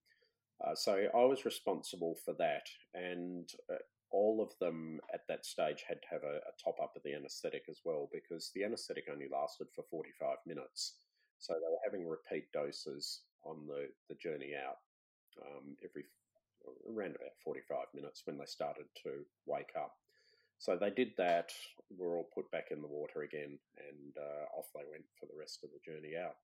[0.65, 3.75] Uh, so I was responsible for that, and uh,
[4.11, 7.13] all of them at that stage had to have a, a top up of the
[7.13, 10.93] anaesthetic as well, because the anaesthetic only lasted for 45 minutes.
[11.39, 14.77] So they were having repeat doses on the, the journey out
[15.41, 16.05] um, every
[16.89, 19.93] around about 45 minutes when they started to wake up.
[20.57, 21.51] So they did that,
[21.97, 25.37] were all put back in the water again, and uh, off they went for the
[25.37, 26.35] rest of the journey out.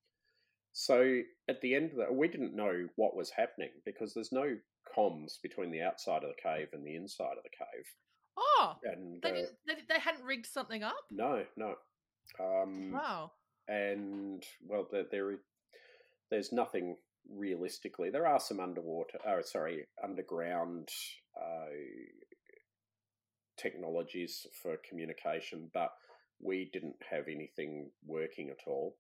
[0.74, 4.58] So at the end of that, we didn't know what was happening because there's no
[4.96, 7.86] comms between the outside of the cave and the inside of the cave.
[8.38, 11.06] Oh, and they, uh, didn't, they, they hadn't rigged something up.
[11.10, 11.76] No, no.
[12.40, 13.32] Um, wow
[13.68, 15.38] and well, there
[16.30, 16.96] there's nothing
[17.30, 18.10] realistically.
[18.10, 20.90] There are some underwater, oh, sorry, underground
[21.38, 21.70] uh,
[23.58, 25.92] technologies for communication, but
[26.42, 28.96] we didn't have anything working at all.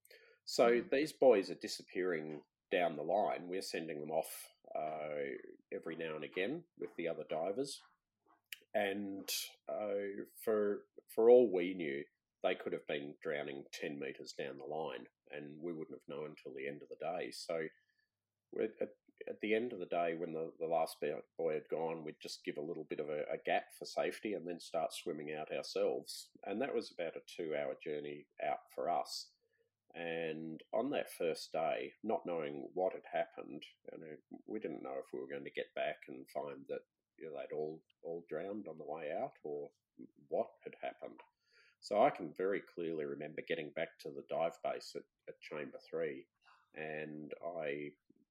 [0.46, 0.90] So mm.
[0.92, 2.42] these boys are disappearing
[2.72, 3.48] down the line.
[3.48, 4.32] We're sending them off
[4.76, 5.36] uh,
[5.74, 7.82] every now and again with the other divers,
[8.74, 9.30] and
[9.70, 10.80] uh, for
[11.14, 12.04] for all we knew,
[12.44, 16.36] they could have been drowning ten meters down the line, and we wouldn't have known
[16.36, 17.32] until the end of the day.
[17.32, 17.68] So
[18.60, 18.90] at,
[19.30, 20.98] at the end of the day, when the, the last
[21.38, 24.34] boy had gone, we'd just give a little bit of a, a, gap for safety
[24.34, 26.30] and then start swimming out ourselves.
[26.46, 29.28] And that was about a two hour journey out for us.
[29.94, 34.16] And on that first day, not knowing what had happened, know,
[34.48, 36.82] we didn't know if we were going to get back and find that
[37.20, 39.70] you know, they'd all, all drowned on the way out or
[40.30, 41.20] what had happened.
[41.82, 45.80] So I can very clearly remember getting back to the dive base at, at Chamber
[45.90, 46.26] 3
[46.76, 47.90] and I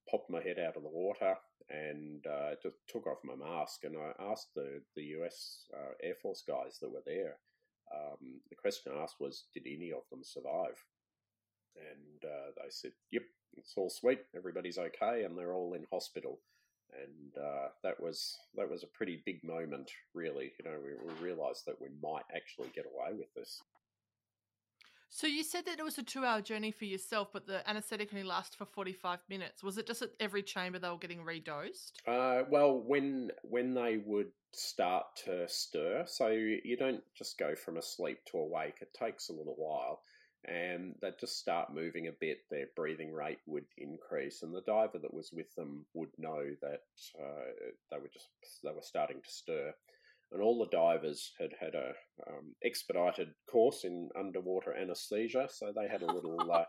[0.09, 1.35] popped my head out of the water
[1.69, 3.83] and uh, just took off my mask.
[3.83, 7.35] And I asked the, the US uh, Air Force guys that were there,
[7.93, 10.79] um, the question I asked was, did any of them survive?
[11.75, 13.23] And uh, they said, yep,
[13.57, 14.19] it's all sweet.
[14.35, 15.23] Everybody's okay.
[15.23, 16.39] And they're all in hospital.
[16.93, 20.51] And uh, that was that was a pretty big moment, really.
[20.59, 23.61] You know, we, we realised that we might actually get away with this.
[25.13, 28.25] So you said that it was a two-hour journey for yourself, but the anaesthetic only
[28.25, 29.61] lasted for forty-five minutes.
[29.63, 31.91] Was it just at every chamber they were getting redosed?
[32.07, 37.77] Uh, well, when when they would start to stir, so you don't just go from
[37.77, 38.75] asleep to awake.
[38.81, 40.01] It takes a little while,
[40.47, 42.39] and they'd just start moving a bit.
[42.49, 46.81] Their breathing rate would increase, and the diver that was with them would know that
[47.19, 48.29] uh, they were just
[48.63, 49.73] they were starting to stir
[50.31, 51.89] and all the divers had had a
[52.27, 56.65] um, expedited course in underwater anesthesia, so they had a little oh, uh,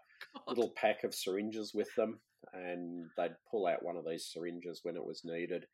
[0.49, 2.18] little pack of syringes with them,
[2.53, 5.64] and they'd pull out one of these syringes when it was needed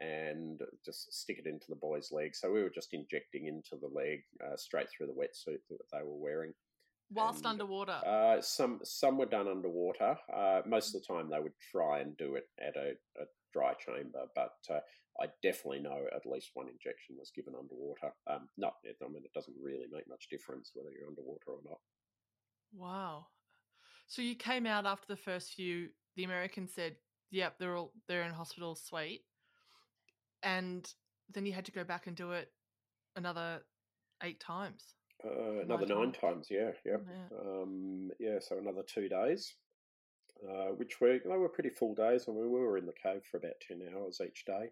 [0.00, 2.36] and just stick it into the boy's leg.
[2.36, 6.02] So we were just injecting into the leg uh, straight through the wetsuit that they
[6.04, 6.52] were wearing.
[7.10, 10.16] Whilst and, underwater, uh, some some were done underwater.
[10.34, 12.90] Uh, most of the time, they would try and do it at a,
[13.20, 14.80] a dry chamber, but uh,
[15.20, 18.14] I definitely know at least one injection was given underwater.
[18.30, 21.78] Um, not, I mean, it doesn't really make much difference whether you're underwater or not.
[22.74, 23.26] Wow.
[24.06, 25.88] So you came out after the first few.
[26.16, 26.96] The Americans said,
[27.30, 29.24] "Yep, they're all they're in hospital, sweet,"
[30.42, 30.90] and
[31.32, 32.52] then you had to go back and do it
[33.16, 33.62] another
[34.22, 34.94] eight times.
[35.24, 37.04] Uh, another nine, times, yeah, yep.
[37.06, 37.38] yeah.
[37.40, 38.38] Um, yeah.
[38.40, 39.54] So another two days,
[40.48, 43.38] uh, which were they were pretty full days, and we were in the cave for
[43.38, 44.70] about ten hours each day.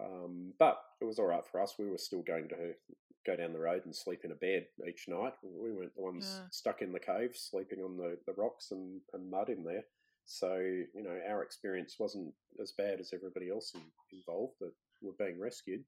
[0.00, 1.74] Um, but it was all right for us.
[1.78, 2.72] We were still going to
[3.26, 5.34] go down the road and sleep in a bed each night.
[5.42, 6.46] We weren't the ones yeah.
[6.50, 9.84] stuck in the cave sleeping on the, the rocks and, and mud in there.
[10.24, 13.74] So, you know, our experience wasn't as bad as everybody else
[14.12, 14.72] involved that
[15.02, 15.84] were being rescued.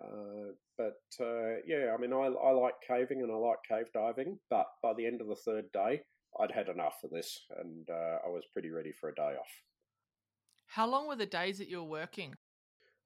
[0.00, 4.38] Uh, but uh, yeah, I mean, I, I like caving and I like cave diving,
[4.50, 6.02] but by the end of the third day,
[6.40, 9.52] I'd had enough of this and uh, I was pretty ready for a day off.
[10.66, 12.34] How long were the days that you were working?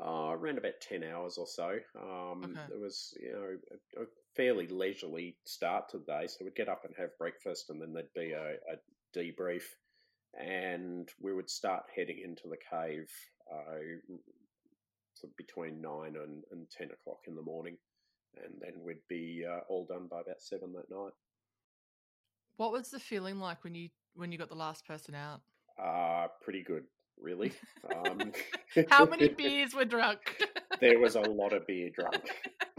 [0.00, 1.78] uh, around about 10 hours or so.
[2.00, 2.74] Um, okay.
[2.74, 3.56] It was, you know,
[3.98, 4.06] a, a,
[4.36, 6.26] fairly leisurely start to the day.
[6.26, 9.62] So we'd get up and have breakfast, and then there'd be a, a debrief,
[10.38, 13.08] and we would start heading into the cave
[13.50, 13.78] uh,
[15.36, 17.76] between 9 and, and 10 o'clock in the morning.
[18.42, 21.12] And then we'd be uh, all done by about 7 that night.
[22.56, 25.42] What was the feeling like when you when you got the last person out?
[25.82, 26.84] Uh, pretty good
[27.20, 27.52] really.
[27.94, 28.32] Um,
[28.88, 30.42] How many beers were drunk?
[30.80, 32.28] there was a lot of beer drunk.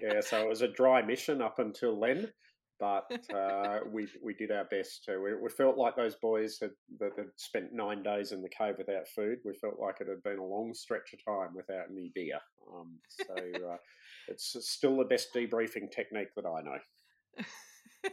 [0.00, 2.30] yeah, so it was a dry mission up until then,
[2.78, 5.18] but uh, we we did our best to.
[5.18, 8.74] We, we, felt like those boys had that had spent nine days in the cave
[8.78, 9.38] without food.
[9.44, 12.38] We felt like it had been a long stretch of time without any beer.
[12.74, 13.76] Um, so uh,
[14.28, 17.44] it's still the best debriefing technique that I know.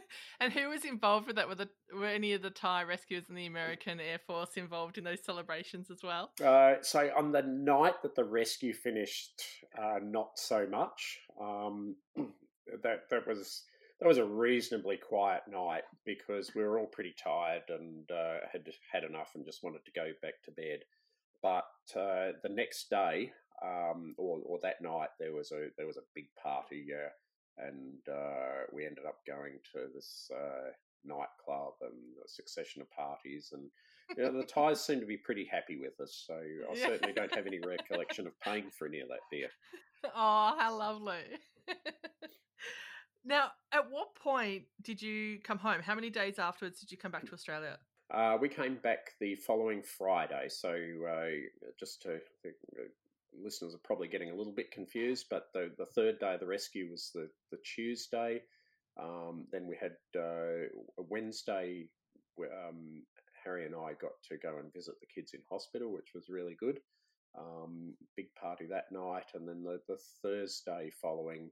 [0.40, 1.48] and who was involved with that?
[1.48, 5.04] Were, the, were any of the Thai rescuers and the American Air Force involved in
[5.04, 6.30] those celebrations as well?
[6.42, 9.42] Uh, so on the night that the rescue finished,
[9.80, 11.20] uh, not so much.
[11.40, 11.96] Um,
[12.82, 13.62] that that was
[14.04, 18.68] that was a reasonably quiet night because we were all pretty tired and uh, had
[18.92, 20.80] had enough and just wanted to go back to bed.
[21.42, 21.64] But
[21.98, 23.32] uh, the next day,
[23.64, 26.88] um, or, or that night, there was a there was a big party.
[26.92, 27.08] Uh,
[27.56, 30.72] and uh, we ended up going to this uh,
[31.06, 33.70] nightclub and a succession of parties and
[34.18, 37.34] you know, the Thais seem to be pretty happy with us so i certainly don't
[37.34, 39.48] have any recollection of paying for any of that beer
[40.04, 41.20] oh how lovely
[43.24, 47.10] now at what point did you come home how many days afterwards did you come
[47.10, 47.78] back to australia
[48.10, 52.52] Uh, we came back the following Friday, so uh, just to the
[53.42, 56.46] listeners are probably getting a little bit confused, but the, the third day of the
[56.46, 58.42] rescue was the, the Tuesday.
[59.00, 60.68] Um, then we had uh,
[60.98, 61.88] Wednesday.
[62.38, 63.02] Um,
[63.42, 66.54] Harry and I got to go and visit the kids in hospital, which was really
[66.54, 66.80] good.
[67.36, 71.50] Um, big party that night, and then the, the Thursday following,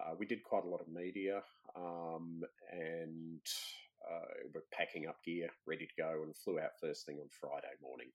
[0.00, 1.42] uh, we did quite a lot of media,
[1.76, 2.42] um,
[2.72, 3.40] and
[4.10, 7.74] uh, we're packing up gear, ready to go, and flew out first thing on Friday
[7.82, 8.08] morning.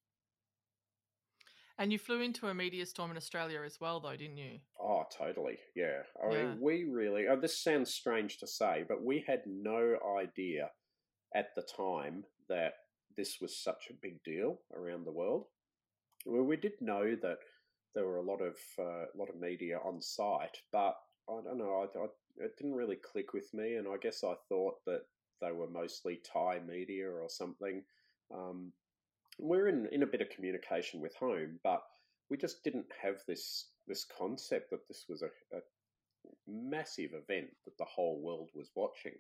[1.78, 4.60] And you flew into a media storm in Australia as well, though, didn't you?
[4.80, 5.58] Oh, totally.
[5.76, 6.04] Yeah.
[6.24, 6.52] I Yeah.
[6.52, 10.72] mean, we really, oh, this sounds strange to say, but we had no idea
[11.34, 12.76] at the time that
[13.18, 15.48] this was such a big deal around the world.
[16.26, 17.40] Well, we did know that
[17.94, 20.96] there were a lot of uh, lot of media on site, but
[21.30, 21.88] I don't know.
[21.96, 22.06] I, I,
[22.46, 25.02] it didn't really click with me, and I guess I thought that
[25.42, 27.84] they were mostly Thai media or something.
[28.34, 28.72] Um,
[29.40, 31.82] we're in, in a bit of communication with home, but
[32.30, 35.60] we just didn't have this this concept that this was a, a
[36.48, 39.14] massive event that the whole world was watching.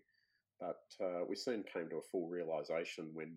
[0.59, 3.35] But uh, we soon came to a full realization when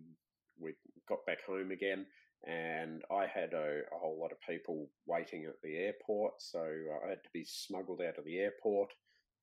[0.59, 0.73] we
[1.09, 2.07] got back home again,
[2.47, 7.09] and I had a, a whole lot of people waiting at the airport, so I
[7.09, 8.93] had to be smuggled out of the airport,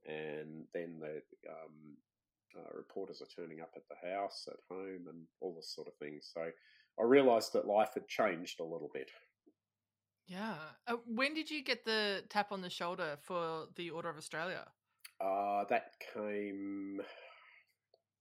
[0.06, 1.98] and then the um,
[2.58, 5.96] uh, reporters are turning up at the house, at home, and all this sort of
[5.96, 6.20] thing.
[6.22, 6.42] So
[7.00, 9.12] I realised that life had changed a little bit.
[10.28, 10.56] Yeah.
[10.88, 14.66] Uh, when did you get the tap on the shoulder for the Order of Australia?
[15.22, 17.02] Uh, that came.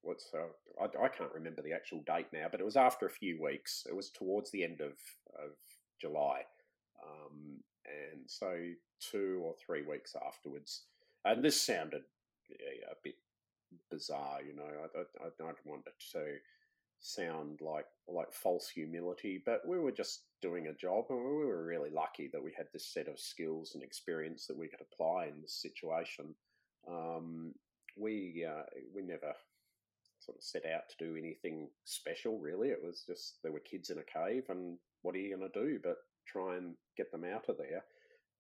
[0.04, 3.10] What's uh, I, I can't remember the actual date now, but it was after a
[3.10, 3.86] few weeks.
[3.88, 4.92] It was towards the end of
[5.42, 5.56] of
[6.00, 6.42] July,
[7.02, 8.54] um, and so
[9.00, 10.82] two or three weeks afterwards.
[11.24, 12.02] And this sounded
[12.50, 13.16] yeah, a bit
[13.90, 14.62] bizarre, you know.
[14.62, 16.36] I, I, I don't want it to
[17.00, 21.64] sound like like false humility, but we were just doing a job, and we were
[21.64, 25.26] really lucky that we had this set of skills and experience that we could apply
[25.26, 26.34] in this situation.
[26.88, 27.54] Um,
[27.96, 29.34] we uh, we never
[30.24, 32.68] sort of set out to do anything special, really.
[32.68, 35.60] It was just there were kids in a cave, and what are you going to
[35.60, 35.96] do but
[36.26, 37.84] try and get them out of there?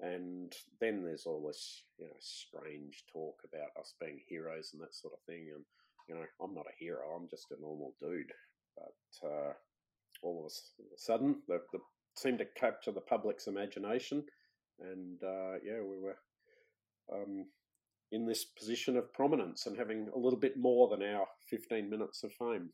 [0.00, 4.94] And then there's all this, you know, strange talk about us being heroes and that
[4.94, 5.50] sort of thing.
[5.54, 5.64] And
[6.08, 8.32] you know, I'm not a hero; I'm just a normal dude.
[8.76, 9.52] But uh,
[10.22, 11.78] all of a sudden, the, the
[12.16, 14.24] seemed to capture the public's imagination,
[14.80, 16.16] and uh, yeah, we were
[17.12, 17.46] um,
[18.12, 22.22] in this position of prominence and having a little bit more than our 15 minutes
[22.22, 22.70] of fame.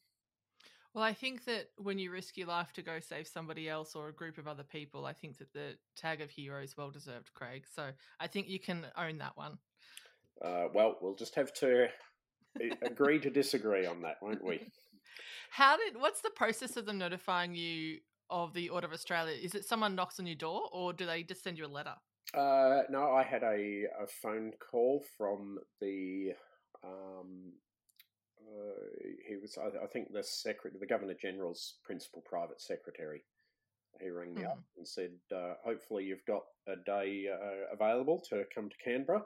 [0.92, 4.08] Well, I think that when you risk your life to go save somebody else or
[4.08, 7.30] a group of other people, I think that the tag of hero is well deserved,
[7.32, 7.64] Craig.
[7.72, 9.58] So I think you can own that one.
[10.44, 11.86] Uh, well, we'll just have to
[12.82, 14.60] agree to disagree on that, won't we?
[15.50, 15.96] How did?
[15.96, 19.36] What's the process of them notifying you of the Order of Australia?
[19.40, 21.94] Is it someone knocks on your door, or do they just send you a letter?
[22.34, 26.32] Uh, no, I had a, a phone call from the.
[26.84, 27.52] Um,
[28.40, 33.22] uh, he was, I, I, think, the secretary, the Governor General's principal private secretary.
[34.00, 34.50] He rang me mm.
[34.50, 39.22] up and said, uh, "Hopefully, you've got a day uh, available to come to Canberra."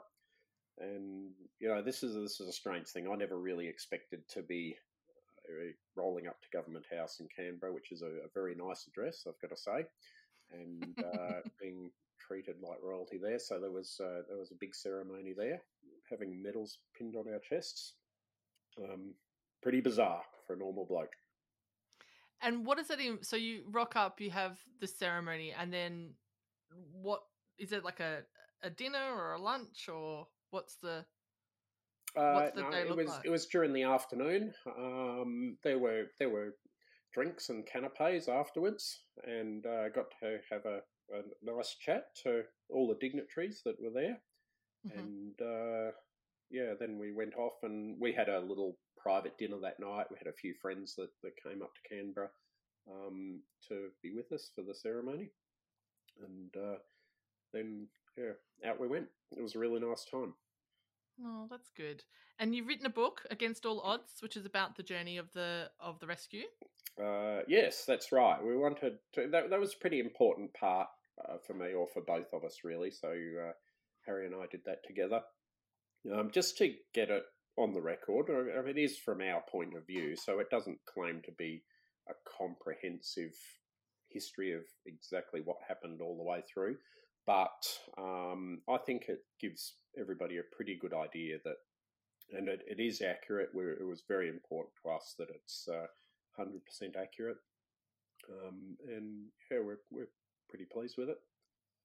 [0.79, 3.07] And you know, this is this is a strange thing.
[3.07, 4.75] I never really expected to be
[5.47, 9.25] uh, rolling up to Government House in Canberra, which is a, a very nice address,
[9.27, 9.85] I've got to say,
[10.51, 10.83] and
[11.13, 11.91] uh, being
[12.27, 13.39] treated like royalty there.
[13.39, 15.61] So there was uh, there was a big ceremony there,
[16.09, 17.93] having medals pinned on our chests.
[18.77, 19.13] Um,
[19.61, 21.13] pretty bizarre for a normal bloke.
[22.41, 22.99] And what is it?
[22.99, 26.11] In, so you rock up, you have the ceremony, and then
[26.91, 27.21] what
[27.57, 28.19] is it like a
[28.63, 31.05] a dinner or a lunch or what's the
[32.13, 33.25] what's the uh, no, it was like?
[33.25, 34.53] it was during the afternoon.
[34.77, 36.55] Um, there were there were
[37.13, 40.79] drinks and canapes afterwards, and uh, got to have a,
[41.13, 44.17] a, nice chat to all the dignitaries that were there.
[44.87, 44.99] Mm-hmm.
[44.99, 45.91] And uh,
[46.49, 50.07] yeah, then we went off and we had a little private dinner that night.
[50.09, 52.29] We had a few friends that, that came up to Canberra
[52.89, 55.31] um, to be with us for the ceremony,
[56.23, 56.77] and uh,
[57.53, 57.87] then
[58.17, 59.07] yeah, out we went.
[59.35, 60.33] It was a really nice time.
[61.23, 62.03] Oh, that's good.
[62.37, 65.69] And you've written a book, Against All Odds, which is about the journey of the
[65.79, 66.43] of the rescue.
[67.01, 68.43] Uh, yes, that's right.
[68.43, 69.27] We wanted to.
[69.27, 70.87] That, that was a pretty important part
[71.27, 72.91] uh, for me, or for both of us, really.
[72.91, 73.51] So uh,
[74.05, 75.21] Harry and I did that together,
[76.13, 77.23] um, just to get it
[77.57, 78.27] on the record.
[78.29, 81.63] I mean, it is from our point of view, so it doesn't claim to be
[82.09, 83.35] a comprehensive
[84.09, 86.75] history of exactly what happened all the way through.
[87.27, 87.65] But
[87.97, 91.55] um, I think it gives everybody a pretty good idea that,
[92.31, 93.49] and it, it is accurate.
[93.53, 95.87] Where it was very important to us that it's uh,
[96.35, 97.37] hundred percent accurate.
[98.29, 100.09] Um, and yeah, we're we're
[100.49, 101.17] pretty pleased with it.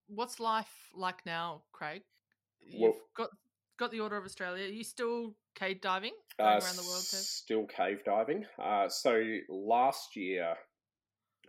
[0.08, 2.02] What's life like now, Craig?
[2.60, 3.30] You've Well- got
[3.76, 4.64] got the Order of Australia.
[4.64, 7.02] Are you still cave diving Uh, around the world?
[7.02, 7.14] Kev?
[7.14, 8.46] Still cave diving.
[8.58, 10.54] Uh, so last year,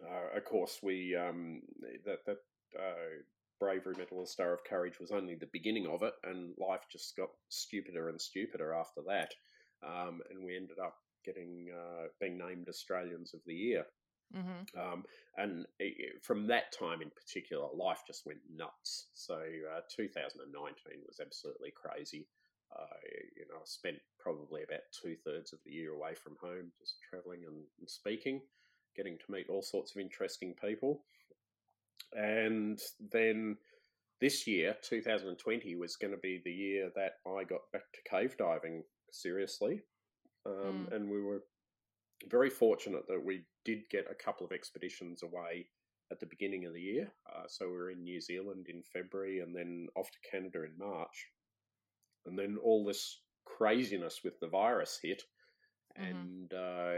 [0.02, 1.62] uh, of course, we um,
[2.06, 2.38] that that
[2.80, 3.22] uh,
[3.60, 7.16] bravery medal and star of courage was only the beginning of it, and life just
[7.18, 9.34] got stupider and stupider after that,
[9.84, 13.86] um, and we ended up getting uh, being named Australians of the Year.
[14.36, 14.80] Mm-hmm.
[14.80, 15.04] Um,
[15.38, 19.08] and i i- from that time in particular, life just went nuts.
[19.14, 22.28] So uh, 2019 was absolutely crazy.
[22.74, 22.86] Uh,
[23.36, 26.96] you know, I spent probably about two thirds of the year away from home, just
[27.10, 28.42] traveling and, and speaking,
[28.96, 31.04] getting to meet all sorts of interesting people.
[32.14, 32.80] And
[33.12, 33.58] then
[34.22, 38.38] this year, 2020, was going to be the year that I got back to cave
[38.38, 39.82] diving seriously.
[40.46, 41.44] Um, And we were
[42.28, 45.70] very fortunate that we did get a couple of expeditions away
[46.12, 47.12] at the beginning of the year.
[47.26, 50.78] Uh, so we were in New Zealand in February and then off to Canada in
[50.78, 51.28] March.
[52.26, 55.24] And then all this craziness with the virus hit.
[55.98, 56.10] Mhm.
[56.12, 56.98] And uh,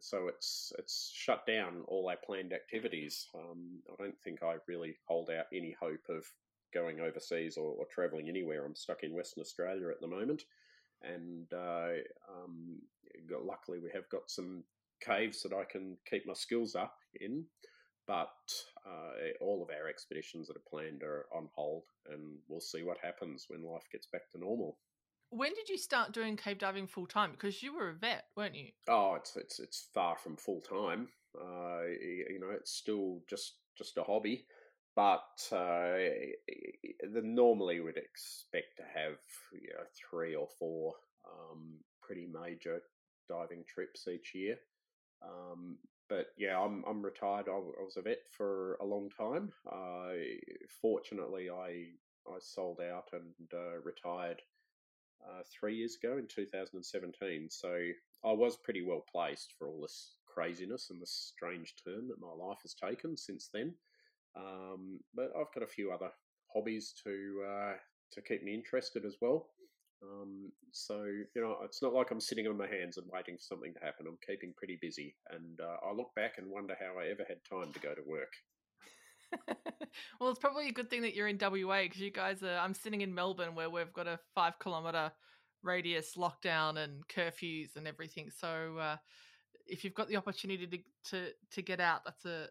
[0.00, 3.28] so it's it's shut down all our planned activities.
[3.34, 6.26] Um, I don't think I really hold out any hope of
[6.72, 8.64] going overseas or, or travelling anywhere.
[8.64, 10.44] I'm stuck in Western Australia at the moment,
[11.02, 12.80] and uh, um,
[13.28, 14.64] got, luckily we have got some
[15.00, 17.44] caves that I can keep my skills up in.
[18.06, 18.28] But
[18.84, 22.98] uh, all of our expeditions that are planned are on hold, and we'll see what
[23.00, 24.76] happens when life gets back to normal.
[25.30, 27.30] When did you start doing cave diving full time?
[27.30, 28.68] Because you were a vet, weren't you?
[28.88, 31.08] Oh, it's it's it's far from full time.
[31.34, 34.46] Uh, you know, it's still just just a hobby.
[34.94, 35.96] But uh,
[37.22, 39.16] normally would expect to have
[39.52, 40.94] you know, three or four
[41.26, 42.82] um, pretty major
[43.28, 44.56] diving trips each year.
[45.22, 45.78] Um,
[46.08, 47.48] but yeah, I'm I'm retired.
[47.48, 49.50] I, was a vet for a long time.
[49.70, 50.12] Uh,
[50.82, 51.86] fortunately, I
[52.28, 54.42] I sold out and uh, retired
[55.26, 57.48] uh, three years ago in 2017.
[57.50, 57.74] So
[58.24, 62.32] I was pretty well placed for all this craziness and this strange turn that my
[62.32, 63.74] life has taken since then.
[64.36, 66.10] Um, but I've got a few other
[66.54, 67.72] hobbies to uh,
[68.12, 69.48] to keep me interested as well.
[70.02, 73.42] Um, so you know, it's not like I'm sitting on my hands and waiting for
[73.42, 74.06] something to happen.
[74.08, 77.38] I'm keeping pretty busy, and uh, I look back and wonder how I ever had
[77.48, 78.32] time to go to work.
[80.20, 82.58] well, it's probably a good thing that you're in WA because you guys are.
[82.58, 85.12] I'm sitting in Melbourne where we've got a five kilometre
[85.62, 88.30] radius lockdown and curfews and everything.
[88.36, 88.96] So uh,
[89.66, 90.78] if you've got the opportunity to
[91.10, 92.48] to to get out, that's a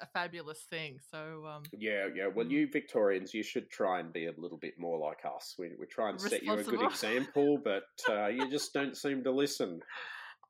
[0.00, 0.98] a fabulous thing.
[1.10, 2.26] So um, Yeah, yeah.
[2.26, 2.50] Well, Mm.
[2.50, 5.54] you Victorians, you should try and be a little bit more like us.
[5.58, 9.22] We we try and set you a good example, but uh, you just don't seem
[9.24, 9.80] to listen.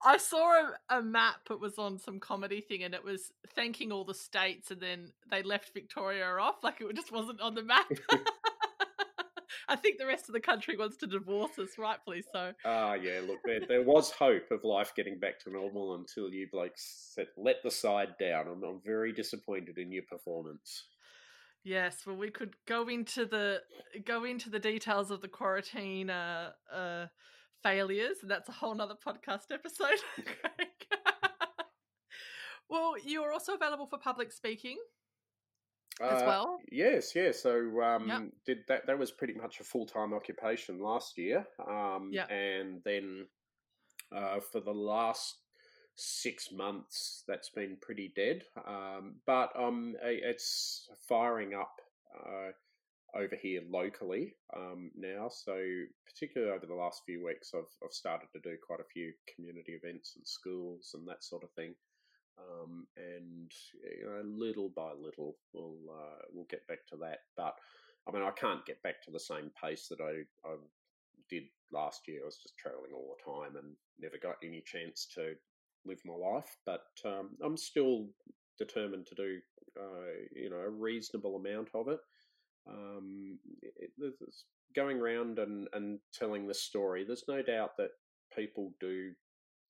[0.07, 0.53] I saw
[0.91, 1.41] a, a map.
[1.51, 5.13] It was on some comedy thing, and it was thanking all the states, and then
[5.31, 7.87] they left Victoria off, like it just wasn't on the map.
[9.69, 12.53] I think the rest of the country wants to divorce us, rightfully so.
[12.65, 13.21] Ah, yeah.
[13.27, 17.29] Look, there, there was hope of life getting back to normal until you blokes said,
[17.37, 18.47] let the side down.
[18.49, 20.85] I'm, I'm very disappointed in your performance.
[21.63, 23.63] Yes, well, we could go into the
[24.05, 27.07] go into the details of the quarantine uh, uh,
[27.63, 29.99] failures, and that's a whole nother podcast episode.
[32.69, 34.79] Well, you are also available for public speaking
[36.01, 36.59] as Uh, well.
[36.71, 37.33] Yes, yeah.
[37.33, 38.87] So um, did that?
[38.87, 41.47] That was pretty much a full time occupation last year.
[41.67, 42.27] Um, Yeah.
[42.27, 43.27] and then
[44.13, 45.39] uh, for the last
[45.97, 48.43] six months, that's been pretty dead.
[48.67, 51.81] Um, but um, it's firing up
[52.19, 52.51] uh,
[53.17, 55.29] over here locally um, now.
[55.29, 55.57] So
[56.07, 59.73] particularly over the last few weeks, I've I've started to do quite a few community
[59.81, 61.75] events and schools and that sort of thing.
[62.39, 63.51] Um, and
[63.99, 67.19] you know, little by little, we'll uh, we'll get back to that.
[67.37, 67.55] But
[68.09, 70.57] I mean, I can't get back to the same pace that I, I
[71.31, 72.23] did last year.
[72.23, 75.35] I was just traveling all the time and never got any chance to
[75.87, 76.57] live my life.
[76.67, 78.09] But um, I'm still
[78.59, 79.39] determined to do
[79.81, 82.01] uh, you know a reasonable amount of it.
[82.69, 87.05] Um, it, it's going around and, and telling the story.
[87.05, 87.91] There's no doubt that
[88.35, 89.13] people do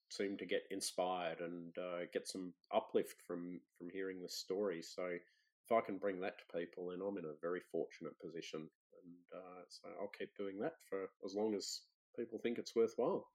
[0.09, 4.83] seem to get inspired and uh, get some uplift from from hearing the story.
[4.83, 8.61] So if I can bring that to people, then I'm in a very fortunate position,
[8.61, 11.81] and uh, so I'll keep doing that for as long as
[12.17, 13.27] people think it's worthwhile.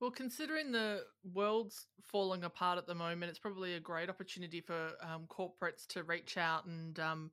[0.00, 1.02] Well, considering the
[1.34, 6.04] world's falling apart at the moment, it's probably a great opportunity for um, corporates to
[6.04, 7.30] reach out and um,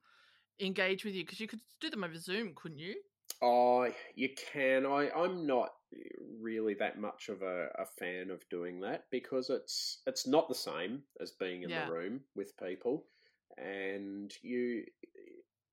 [0.59, 2.95] engage with you because you could do them over Zoom, couldn't you?
[3.41, 4.85] Oh, you can.
[4.85, 5.69] I, I'm not
[6.39, 10.55] really that much of a, a, fan of doing that because it's it's not the
[10.55, 11.85] same as being in yeah.
[11.85, 13.05] the room with people,
[13.57, 14.83] and you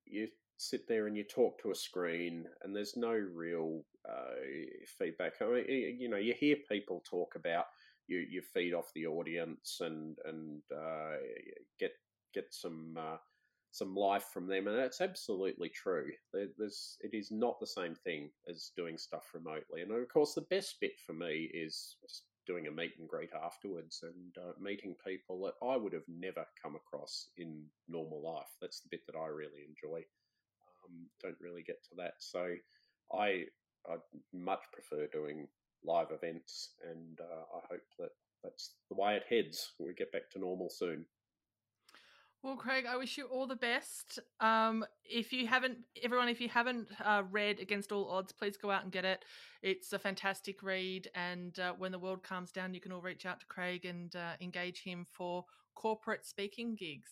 [0.04, 4.34] you sit there and you talk to a screen, and there's no real uh,
[4.98, 5.34] feedback.
[5.40, 7.66] I mean, you know, you hear people talk about
[8.06, 11.16] you you feed off the audience and and uh,
[11.78, 11.92] get
[12.34, 13.16] get some uh,
[13.72, 16.10] some life from them, and that's absolutely true.
[16.32, 20.42] There's, it is not the same thing as doing stuff remotely, and of course, the
[20.42, 24.94] best bit for me is just doing a meet and greet afterwards and uh, meeting
[25.06, 28.50] people that I would have never come across in normal life.
[28.60, 30.04] That's the bit that I really enjoy.
[30.84, 32.54] Um, don't really get to that, so
[33.12, 33.44] I
[33.88, 33.96] I
[34.32, 35.48] much prefer doing
[35.84, 38.10] live events, and uh, I hope that
[38.44, 39.72] that's the way it heads.
[39.78, 41.06] We get back to normal soon.
[42.42, 44.18] Well, Craig, I wish you all the best.
[44.40, 48.68] Um, if you haven't, everyone, if you haven't uh, read Against All Odds, please go
[48.68, 49.24] out and get it.
[49.62, 53.26] It's a fantastic read, and uh, when the world calms down, you can all reach
[53.26, 55.44] out to Craig and uh, engage him for
[55.76, 57.10] corporate speaking gigs.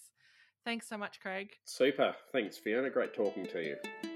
[0.65, 1.53] Thanks so much, Craig.
[1.65, 2.17] Super.
[2.33, 2.91] Thanks, Fiona.
[2.91, 4.10] Great talking to you.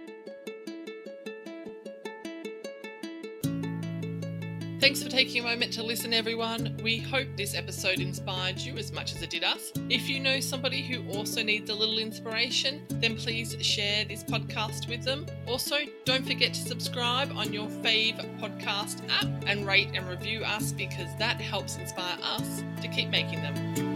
[4.85, 6.79] Thanks for taking a moment to listen, everyone.
[6.83, 9.73] We hope this episode inspired you as much as it did us.
[9.89, 14.87] If you know somebody who also needs a little inspiration, then please share this podcast
[14.87, 15.25] with them.
[15.49, 20.73] Also, don't forget to subscribe on your fave podcast app and rate and review us
[20.73, 23.94] because that helps inspire us to keep making them.